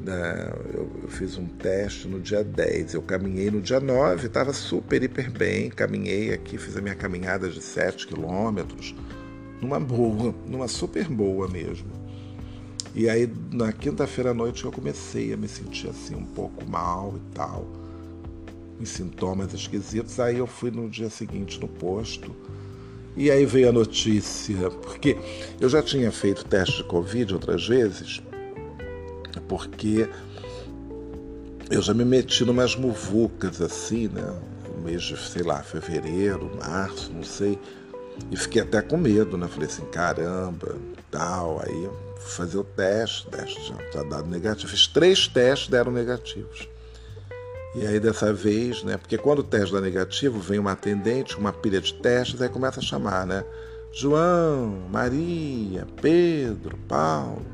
Né? 0.00 0.52
Eu, 0.72 1.08
fiz 1.08 1.36
um 1.36 1.46
teste 1.46 2.06
no 2.06 2.20
dia 2.20 2.44
10. 2.44 2.94
Eu 2.94 3.02
caminhei 3.02 3.50
no 3.50 3.60
dia 3.60 3.80
9, 3.80 4.28
estava 4.28 4.52
super, 4.52 5.02
hiper 5.02 5.32
bem. 5.32 5.68
Caminhei 5.68 6.32
aqui, 6.32 6.56
fiz 6.56 6.76
a 6.76 6.80
minha 6.80 6.94
caminhada 6.94 7.48
de 7.48 7.60
7 7.60 8.06
quilômetros 8.06 8.94
numa 9.60 9.80
boa, 9.80 10.32
numa 10.46 10.68
super 10.68 11.08
boa 11.08 11.48
mesmo. 11.48 11.90
E 12.94 13.10
aí 13.10 13.28
na 13.52 13.72
quinta-feira 13.72 14.30
à 14.30 14.34
noite 14.34 14.64
eu 14.64 14.70
comecei 14.70 15.32
a 15.32 15.36
me 15.36 15.48
sentir 15.48 15.88
assim 15.88 16.14
um 16.14 16.24
pouco 16.24 16.64
mal 16.70 17.14
e 17.16 17.34
tal, 17.34 17.66
em 18.80 18.84
sintomas 18.84 19.52
esquisitos. 19.52 20.20
Aí 20.20 20.38
eu 20.38 20.46
fui 20.46 20.70
no 20.70 20.88
dia 20.88 21.10
seguinte 21.10 21.60
no 21.60 21.66
posto. 21.66 22.32
E 23.16 23.30
aí 23.30 23.44
veio 23.44 23.68
a 23.68 23.72
notícia, 23.72 24.70
porque 24.70 25.16
eu 25.60 25.68
já 25.68 25.82
tinha 25.82 26.10
feito 26.12 26.44
teste 26.44 26.78
de 26.78 26.84
Covid 26.84 27.34
outras 27.34 27.66
vezes, 27.66 28.22
porque 29.48 30.08
eu 31.70 31.82
já 31.82 31.92
me 31.92 32.04
meti 32.04 32.44
numas 32.44 32.76
muvucas 32.76 33.60
assim, 33.60 34.08
né? 34.08 34.34
No 34.74 34.82
mês 34.84 35.02
de, 35.02 35.16
sei 35.16 35.42
lá, 35.42 35.62
fevereiro, 35.62 36.50
março, 36.58 37.12
não 37.12 37.24
sei. 37.24 37.58
E 38.30 38.36
fiquei 38.36 38.62
até 38.62 38.80
com 38.80 38.96
medo, 38.96 39.36
né? 39.36 39.48
Falei 39.48 39.68
assim, 39.68 39.84
caramba, 39.86 40.76
tal. 41.10 41.60
Aí 41.60 41.90
fui 42.18 42.30
fazer 42.30 42.58
o 42.58 42.64
teste, 42.64 43.26
teste 43.28 43.68
já 43.68 43.74
tá 43.90 44.02
dado 44.02 44.28
negativo. 44.28 44.70
Fiz 44.70 44.86
três 44.86 45.28
testes, 45.28 45.68
deram 45.68 45.92
negativos. 45.92 46.68
E 47.80 47.86
aí 47.86 48.00
dessa 48.00 48.32
vez, 48.32 48.82
né? 48.82 48.96
Porque 48.96 49.16
quando 49.16 49.38
o 49.38 49.44
teste 49.44 49.72
dá 49.72 49.80
negativo, 49.80 50.40
vem 50.40 50.58
uma 50.58 50.72
atendente, 50.72 51.38
uma 51.38 51.52
pilha 51.52 51.80
de 51.80 51.94
testes, 51.94 52.42
aí 52.42 52.48
começa 52.48 52.80
a 52.80 52.82
chamar, 52.82 53.24
né? 53.24 53.44
João, 53.92 54.82
Maria, 54.90 55.86
Pedro, 56.02 56.76
Paulo. 56.88 57.46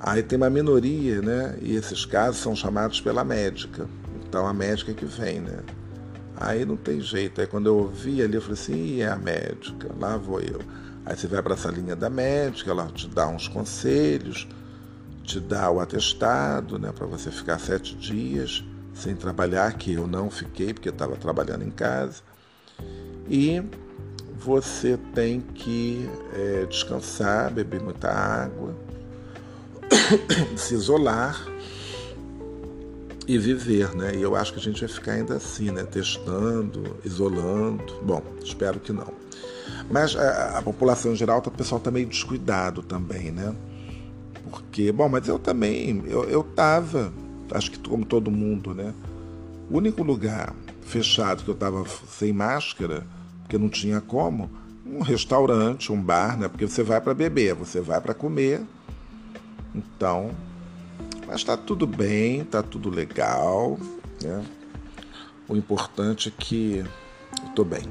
Aí 0.00 0.22
tem 0.22 0.38
uma 0.38 0.48
minoria, 0.48 1.20
né? 1.20 1.58
E 1.60 1.76
esses 1.76 2.06
casos 2.06 2.40
são 2.40 2.56
chamados 2.56 3.02
pela 3.02 3.22
médica. 3.22 3.86
Então 4.26 4.46
a 4.46 4.54
médica 4.54 4.94
que 4.94 5.04
vem, 5.04 5.40
né? 5.40 5.58
Aí 6.34 6.64
não 6.64 6.78
tem 6.78 6.98
jeito. 6.98 7.42
Aí 7.42 7.46
quando 7.46 7.66
eu 7.66 7.76
ouvi 7.76 8.22
ali, 8.22 8.36
eu 8.36 8.40
falei 8.40 8.54
assim, 8.54 9.00
é 9.02 9.08
a 9.08 9.16
médica, 9.16 9.90
lá 10.00 10.16
vou 10.16 10.40
eu. 10.40 10.60
Aí 11.04 11.14
você 11.14 11.26
vai 11.26 11.42
para 11.42 11.52
essa 11.52 11.70
linha 11.70 11.94
da 11.94 12.08
médica, 12.08 12.70
ela 12.70 12.86
te 12.86 13.06
dá 13.06 13.28
uns 13.28 13.46
conselhos, 13.46 14.48
te 15.22 15.38
dá 15.38 15.70
o 15.70 15.80
atestado, 15.80 16.78
né, 16.78 16.92
para 16.92 17.06
você 17.06 17.30
ficar 17.30 17.58
sete 17.58 17.94
dias 17.94 18.64
sem 18.98 19.14
trabalhar, 19.14 19.72
que 19.74 19.94
eu 19.94 20.06
não 20.06 20.30
fiquei 20.30 20.74
porque 20.74 20.88
estava 20.88 21.16
trabalhando 21.16 21.64
em 21.64 21.70
casa. 21.70 22.22
E 23.28 23.62
você 24.36 24.98
tem 25.14 25.40
que 25.40 26.08
é, 26.34 26.66
descansar, 26.66 27.52
beber 27.52 27.80
muita 27.80 28.10
água, 28.10 28.74
se 30.56 30.74
isolar 30.74 31.46
e 33.26 33.38
viver, 33.38 33.94
né? 33.94 34.14
E 34.16 34.22
eu 34.22 34.34
acho 34.34 34.52
que 34.52 34.58
a 34.58 34.62
gente 34.62 34.80
vai 34.80 34.88
ficar 34.88 35.12
ainda 35.12 35.36
assim, 35.36 35.70
né? 35.70 35.84
Testando, 35.84 36.96
isolando. 37.04 38.00
Bom, 38.02 38.22
espero 38.42 38.80
que 38.80 38.92
não. 38.92 39.12
Mas 39.90 40.16
a, 40.16 40.58
a 40.58 40.62
população 40.62 41.12
em 41.12 41.16
geral, 41.16 41.42
o 41.44 41.50
pessoal 41.50 41.78
está 41.78 41.90
meio 41.90 42.06
descuidado 42.06 42.82
também, 42.82 43.30
né? 43.30 43.54
Porque, 44.50 44.90
bom, 44.90 45.08
mas 45.08 45.28
eu 45.28 45.38
também, 45.38 46.02
eu, 46.06 46.24
eu 46.24 46.42
tava, 46.42 47.12
acho 47.52 47.70
que 47.70 47.78
como 47.78 48.04
todo 48.04 48.30
mundo, 48.30 48.74
né? 48.74 48.94
O 49.70 49.76
único 49.76 50.02
lugar 50.02 50.54
fechado 50.82 51.44
que 51.44 51.50
eu 51.50 51.54
tava 51.54 51.84
sem 52.08 52.32
máscara, 52.32 53.06
porque 53.42 53.58
não 53.58 53.68
tinha 53.68 54.00
como, 54.00 54.50
um 54.86 55.02
restaurante, 55.02 55.92
um 55.92 56.00
bar, 56.00 56.38
né? 56.38 56.48
Porque 56.48 56.66
você 56.66 56.82
vai 56.82 57.00
para 57.00 57.14
beber, 57.14 57.54
você 57.54 57.80
vai 57.80 58.00
para 58.00 58.14
comer. 58.14 58.62
Então, 59.74 60.30
mas 61.26 61.36
está 61.36 61.56
tudo 61.56 61.86
bem, 61.86 62.40
está 62.40 62.62
tudo 62.62 62.88
legal. 62.88 63.78
Né? 64.22 64.44
O 65.46 65.56
importante 65.56 66.28
é 66.28 66.32
que 66.36 66.78
eu 67.42 67.48
estou 67.48 67.64
bem. 67.64 67.82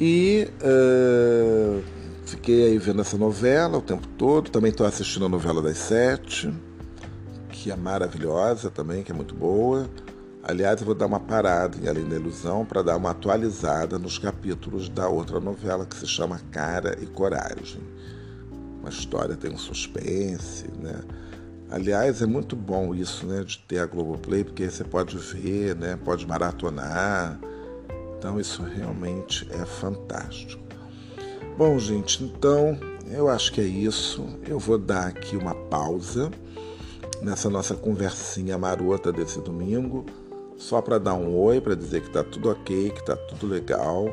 E 0.00 0.48
uh, 0.62 1.82
fiquei 2.26 2.66
aí 2.66 2.78
vendo 2.78 3.00
essa 3.00 3.16
novela 3.16 3.78
o 3.78 3.82
tempo 3.82 4.06
todo. 4.18 4.50
Também 4.50 4.70
estou 4.70 4.86
assistindo 4.86 5.26
a 5.26 5.28
novela 5.28 5.62
das 5.62 5.78
sete, 5.78 6.52
que 7.58 7.72
é 7.72 7.76
maravilhosa 7.76 8.70
também, 8.70 9.02
que 9.02 9.10
é 9.10 9.14
muito 9.14 9.34
boa. 9.34 9.90
Aliás, 10.44 10.80
eu 10.80 10.86
vou 10.86 10.94
dar 10.94 11.06
uma 11.06 11.18
parada 11.18 11.76
em 11.76 11.88
Além 11.88 12.08
da 12.08 12.14
Ilusão 12.14 12.64
para 12.64 12.82
dar 12.82 12.96
uma 12.96 13.10
atualizada 13.10 13.98
nos 13.98 14.16
capítulos 14.16 14.88
da 14.88 15.08
outra 15.08 15.40
novela 15.40 15.84
que 15.84 15.96
se 15.96 16.06
chama 16.06 16.40
Cara 16.52 16.96
e 17.02 17.06
Coragem. 17.06 17.82
Uma 18.80 18.88
história 18.88 19.36
tem 19.36 19.52
um 19.52 19.58
suspense, 19.58 20.66
né? 20.80 21.00
Aliás, 21.68 22.22
é 22.22 22.26
muito 22.26 22.54
bom 22.54 22.94
isso, 22.94 23.26
né, 23.26 23.42
de 23.42 23.58
ter 23.58 23.80
a 23.80 23.86
Globoplay, 23.86 24.42
porque 24.44 24.70
você 24.70 24.84
pode 24.84 25.18
ver, 25.18 25.74
né, 25.74 25.98
pode 26.02 26.26
maratonar. 26.26 27.38
Então 28.16 28.38
isso 28.40 28.62
realmente 28.62 29.46
é 29.50 29.66
fantástico. 29.66 30.62
Bom, 31.58 31.76
gente, 31.78 32.22
então 32.22 32.78
eu 33.10 33.28
acho 33.28 33.52
que 33.52 33.60
é 33.60 33.64
isso. 33.64 34.24
Eu 34.46 34.60
vou 34.60 34.78
dar 34.78 35.08
aqui 35.08 35.36
uma 35.36 35.54
pausa 35.54 36.30
nessa 37.22 37.50
nossa 37.50 37.74
conversinha 37.74 38.58
marota 38.58 39.12
desse 39.12 39.40
domingo, 39.40 40.06
só 40.56 40.82
para 40.82 40.98
dar 40.98 41.14
um 41.14 41.36
oi, 41.36 41.60
para 41.60 41.74
dizer 41.74 42.00
que 42.02 42.08
está 42.08 42.24
tudo 42.24 42.50
ok, 42.50 42.90
que 42.90 43.00
está 43.00 43.16
tudo 43.16 43.46
legal, 43.46 44.08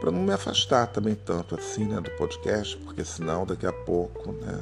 para 0.00 0.10
não 0.10 0.22
me 0.22 0.32
afastar 0.32 0.86
também 0.86 1.14
tanto 1.14 1.54
assim, 1.56 1.84
né, 1.84 2.00
do 2.00 2.10
podcast, 2.12 2.76
porque 2.78 3.04
senão 3.04 3.44
daqui 3.44 3.66
a 3.66 3.72
pouco, 3.72 4.32
né, 4.32 4.60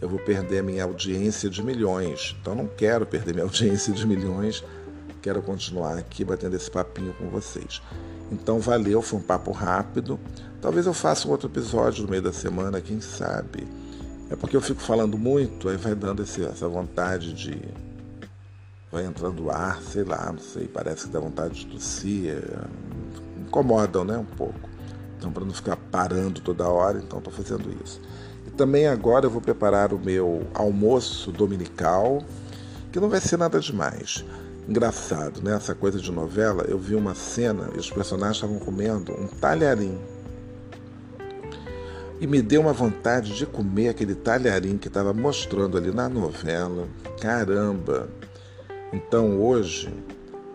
eu 0.00 0.08
vou 0.08 0.18
perder 0.18 0.62
minha 0.62 0.84
audiência 0.84 1.48
de 1.48 1.62
milhões. 1.62 2.36
Então 2.40 2.54
não 2.54 2.66
quero 2.66 3.06
perder 3.06 3.32
minha 3.34 3.44
audiência 3.46 3.92
de 3.92 4.06
milhões, 4.06 4.64
quero 5.22 5.42
continuar 5.42 5.98
aqui 5.98 6.24
batendo 6.24 6.56
esse 6.56 6.70
papinho 6.70 7.12
com 7.14 7.28
vocês. 7.28 7.82
Então 8.30 8.60
valeu, 8.60 9.02
foi 9.02 9.18
um 9.18 9.22
papo 9.22 9.50
rápido. 9.50 10.18
Talvez 10.60 10.86
eu 10.86 10.94
faça 10.94 11.26
um 11.26 11.30
outro 11.30 11.48
episódio 11.48 12.04
no 12.04 12.10
meio 12.10 12.22
da 12.22 12.32
semana, 12.32 12.80
quem 12.80 13.00
sabe. 13.00 13.66
É 14.30 14.36
porque 14.36 14.56
eu 14.56 14.60
fico 14.60 14.80
falando 14.80 15.18
muito, 15.18 15.68
aí 15.68 15.76
vai 15.76 15.94
dando 15.94 16.22
esse, 16.22 16.44
essa 16.44 16.68
vontade 16.68 17.32
de. 17.32 17.60
Vai 18.90 19.04
entrando 19.04 19.50
ar, 19.50 19.82
sei 19.82 20.04
lá, 20.04 20.32
não 20.32 20.38
sei, 20.40 20.66
parece 20.66 21.06
que 21.06 21.12
dá 21.12 21.20
vontade 21.20 21.60
de 21.60 21.66
tossir. 21.66 22.30
É, 22.30 23.40
incomodam, 23.40 24.04
né? 24.04 24.16
Um 24.16 24.24
pouco. 24.24 24.70
Então, 25.18 25.32
para 25.32 25.44
não 25.44 25.52
ficar 25.52 25.76
parando 25.76 26.40
toda 26.40 26.68
hora, 26.68 26.98
então 26.98 27.18
estou 27.18 27.32
fazendo 27.32 27.70
isso. 27.84 28.00
Também 28.56 28.86
agora 28.86 29.26
eu 29.26 29.30
vou 29.30 29.40
preparar 29.40 29.92
o 29.92 29.98
meu 29.98 30.46
almoço 30.54 31.32
dominical, 31.32 32.22
que 32.92 33.00
não 33.00 33.08
vai 33.08 33.20
ser 33.20 33.36
nada 33.36 33.58
demais. 33.58 34.24
Engraçado, 34.68 35.42
né? 35.42 35.56
Essa 35.56 35.74
coisa 35.74 35.98
de 35.98 36.12
novela, 36.12 36.64
eu 36.68 36.78
vi 36.78 36.94
uma 36.94 37.14
cena 37.14 37.70
e 37.74 37.78
os 37.78 37.90
personagens 37.90 38.36
estavam 38.36 38.58
comendo 38.58 39.12
um 39.12 39.26
talharim. 39.26 39.98
E 42.20 42.26
me 42.26 42.42
deu 42.42 42.60
uma 42.60 42.72
vontade 42.72 43.34
de 43.34 43.46
comer 43.46 43.88
aquele 43.88 44.14
talharim 44.14 44.76
que 44.76 44.88
estava 44.88 45.12
mostrando 45.12 45.78
ali 45.78 45.90
na 45.90 46.08
novela. 46.08 46.86
Caramba! 47.20 48.08
Então 48.92 49.40
hoje 49.40 49.92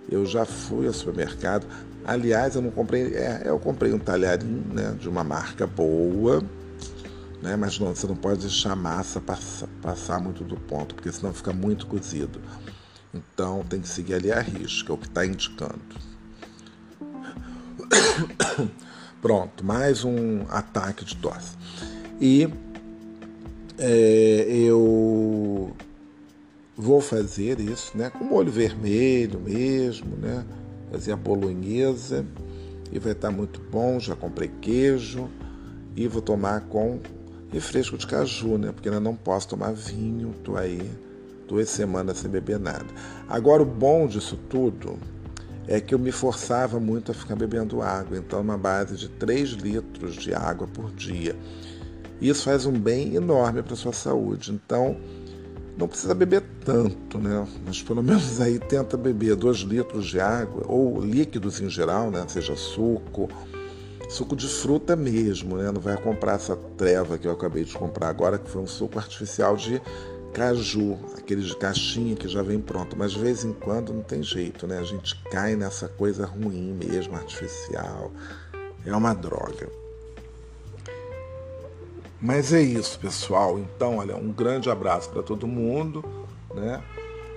eu 0.10 0.26
já 0.26 0.46
fui 0.46 0.86
ao 0.88 0.94
supermercado. 0.94 1.66
Aliás, 2.06 2.56
eu 2.56 2.62
não 2.62 2.70
comprei. 2.70 3.16
É, 3.16 3.44
eu 3.46 3.58
comprei 3.58 3.92
um 3.92 4.00
talharim 4.00 4.64
né, 4.72 4.96
de 5.00 5.10
uma 5.10 5.24
marca 5.24 5.66
boa 5.66 6.44
né? 7.46 7.56
mas 7.56 7.80
não, 7.80 7.94
você 7.94 8.08
não 8.08 8.16
pode 8.16 8.42
deixar 8.42 8.72
a 8.72 8.76
massa 8.76 9.22
passar, 9.22 9.70
passar 9.82 10.20
muito 10.20 10.44
do 10.44 10.58
ponto, 10.58 10.96
porque 10.96 11.12
senão 11.12 11.32
fica 11.32 11.54
muito 11.54 11.86
cozido. 11.86 12.42
Então 13.14 13.64
tem 13.64 13.80
que 13.80 13.88
seguir 13.88 14.16
ali 14.16 14.32
a 14.32 14.42
risca, 14.42 14.92
o 14.92 14.98
que 14.98 15.08
está 15.08 15.26
indicando. 15.26 15.80
Pronto, 19.26 19.66
mais 19.66 20.04
um 20.04 20.46
ataque 20.50 21.04
de 21.04 21.16
tosse. 21.16 21.58
E 22.22 22.48
é, 23.80 24.46
eu 24.48 25.76
vou 26.78 27.02
fazer 27.02 27.60
isso, 27.60 27.98
né? 27.98 28.12
Com 28.12 28.24
molho 28.24 28.52
vermelho 28.52 29.40
mesmo, 29.40 30.16
né? 30.16 30.46
Fazer 30.92 31.14
a 31.14 31.16
bolonhesa 31.16 32.24
e 32.92 33.00
vai 33.00 33.14
estar 33.14 33.32
muito 33.32 33.60
bom. 33.60 34.00
Já 34.00 34.16
comprei 34.16 34.52
queijo 34.62 35.28
e 35.96 36.08
vou 36.08 36.22
tomar 36.22 36.62
com 36.62 37.00
refresco 37.52 37.98
de 37.98 38.06
caju, 38.06 38.60
né? 38.60 38.72
Porque 38.72 38.90
ainda 38.90 39.02
não 39.02 39.16
posso 39.16 39.48
tomar 39.48 39.74
vinho, 39.74 40.36
tô 40.44 40.56
aí 40.56 40.88
duas 41.48 41.68
semanas 41.70 42.20
sem 42.20 42.30
beber 42.30 42.60
nada. 42.60 42.86
Agora 43.28 43.64
o 43.64 43.66
bom 43.66 44.06
disso 44.06 44.38
tudo 44.48 45.00
é 45.68 45.80
que 45.80 45.94
eu 45.96 46.00
me 46.00 46.12
forçava 46.12 46.80
muito 46.80 47.12
a 47.12 47.16
ficar 47.16 47.36
bebendo 47.36 47.82
água, 47.82 48.18
então 48.18 48.42
uma 48.42 48.58
base 48.58 48.96
de 48.96 49.10
3 49.10 49.52
litros 49.52 50.16
de 50.16 50.34
água 50.34 50.68
por 50.68 50.92
dia. 50.92 51.36
Isso 52.22 52.44
faz 52.46 52.66
um 52.66 52.72
bem 52.72 53.16
enorme 53.16 53.62
para 53.62 53.74
a 53.74 53.78
sua 53.78 53.94
saúde. 53.94 54.52
Então, 54.54 54.98
não 55.78 55.88
precisa 55.88 56.14
beber 56.14 56.44
tanto, 56.64 57.18
né? 57.18 57.46
Mas 57.66 57.82
pelo 57.82 58.02
menos 58.02 58.40
aí 58.40 58.60
tenta 58.60 58.96
beber 58.96 59.36
2 59.36 59.58
litros 59.60 60.06
de 60.06 60.20
água, 60.20 60.64
ou 60.68 61.02
líquidos 61.02 61.60
em 61.60 61.70
geral, 61.70 62.10
né? 62.10 62.24
Seja 62.28 62.56
suco, 62.56 63.28
suco 64.10 64.36
de 64.36 64.48
fruta 64.48 64.96
mesmo, 64.96 65.58
né? 65.58 65.72
Não 65.72 65.82
vai 65.82 65.98
comprar 65.98 66.36
essa 66.36 66.56
treva 66.78 67.18
que 67.18 67.28
eu 67.28 67.32
acabei 67.32 67.66
de 67.66 67.74
comprar 67.74 68.08
agora, 68.08 68.38
que 68.38 68.50
foi 68.50 68.62
um 68.62 68.68
suco 68.68 68.98
artificial 68.98 69.58
de 69.58 69.82
caju, 70.36 71.00
aquele 71.18 71.42
de 71.42 71.56
caixinha 71.56 72.14
que 72.14 72.28
já 72.28 72.44
vem 72.44 72.60
pronto. 72.60 72.96
Mas 72.98 73.14
de 73.14 73.20
vez 73.20 73.46
em 73.46 73.54
quando 73.54 73.94
não 73.94 74.04
tem 74.04 74.22
jeito, 74.22 74.68
né? 74.68 74.78
A 74.78 74.84
gente 74.84 75.16
cai 75.32 75.56
nessa 75.56 75.88
coisa 75.88 76.26
ruim 76.26 76.74
mesmo, 76.74 77.16
artificial. 77.16 78.12
É 78.86 78.94
uma 78.94 79.14
droga. 79.14 79.70
Mas 82.22 82.52
é 82.52 82.62
isso, 82.62 83.00
pessoal. 83.00 83.58
Então, 83.58 83.98
olha, 83.98 84.18
um 84.18 84.32
grande 84.32 84.70
abraço 84.70 85.10
para 85.10 85.24
todo 85.24 85.48
mundo, 85.48 86.04
né? 86.54 86.84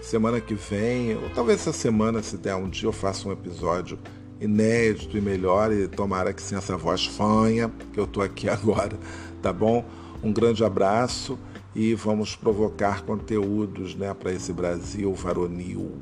Semana 0.02 0.40
que 0.40 0.54
vem, 0.54 1.14
ou 1.16 1.30
talvez 1.30 1.60
essa 1.60 1.72
semana, 1.72 2.22
se 2.22 2.36
der 2.36 2.56
um 2.56 2.68
dia, 2.68 2.88
eu 2.88 2.92
faça 2.92 3.28
um 3.28 3.32
episódio 3.32 3.98
inédito 4.40 5.16
e 5.16 5.20
melhor, 5.20 5.72
e 5.72 5.86
tomara 5.88 6.32
que 6.32 6.42
sem 6.42 6.56
essa 6.56 6.76
voz 6.76 7.06
fanha, 7.06 7.70
que 7.92 7.98
eu 7.98 8.06
tô 8.06 8.22
aqui 8.22 8.48
agora, 8.50 8.98
tá 9.40 9.52
bom? 9.52 9.84
Um 10.22 10.32
grande 10.32 10.64
abraço 10.64 11.38
e 11.74 11.94
vamos 11.94 12.34
provocar 12.34 13.02
conteúdos, 13.02 13.94
né, 13.94 14.12
para 14.14 14.32
esse 14.32 14.52
Brasil 14.52 15.14
varonil. 15.14 15.92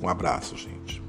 Um 0.00 0.08
abraço, 0.08 0.56
gente. 0.56 1.01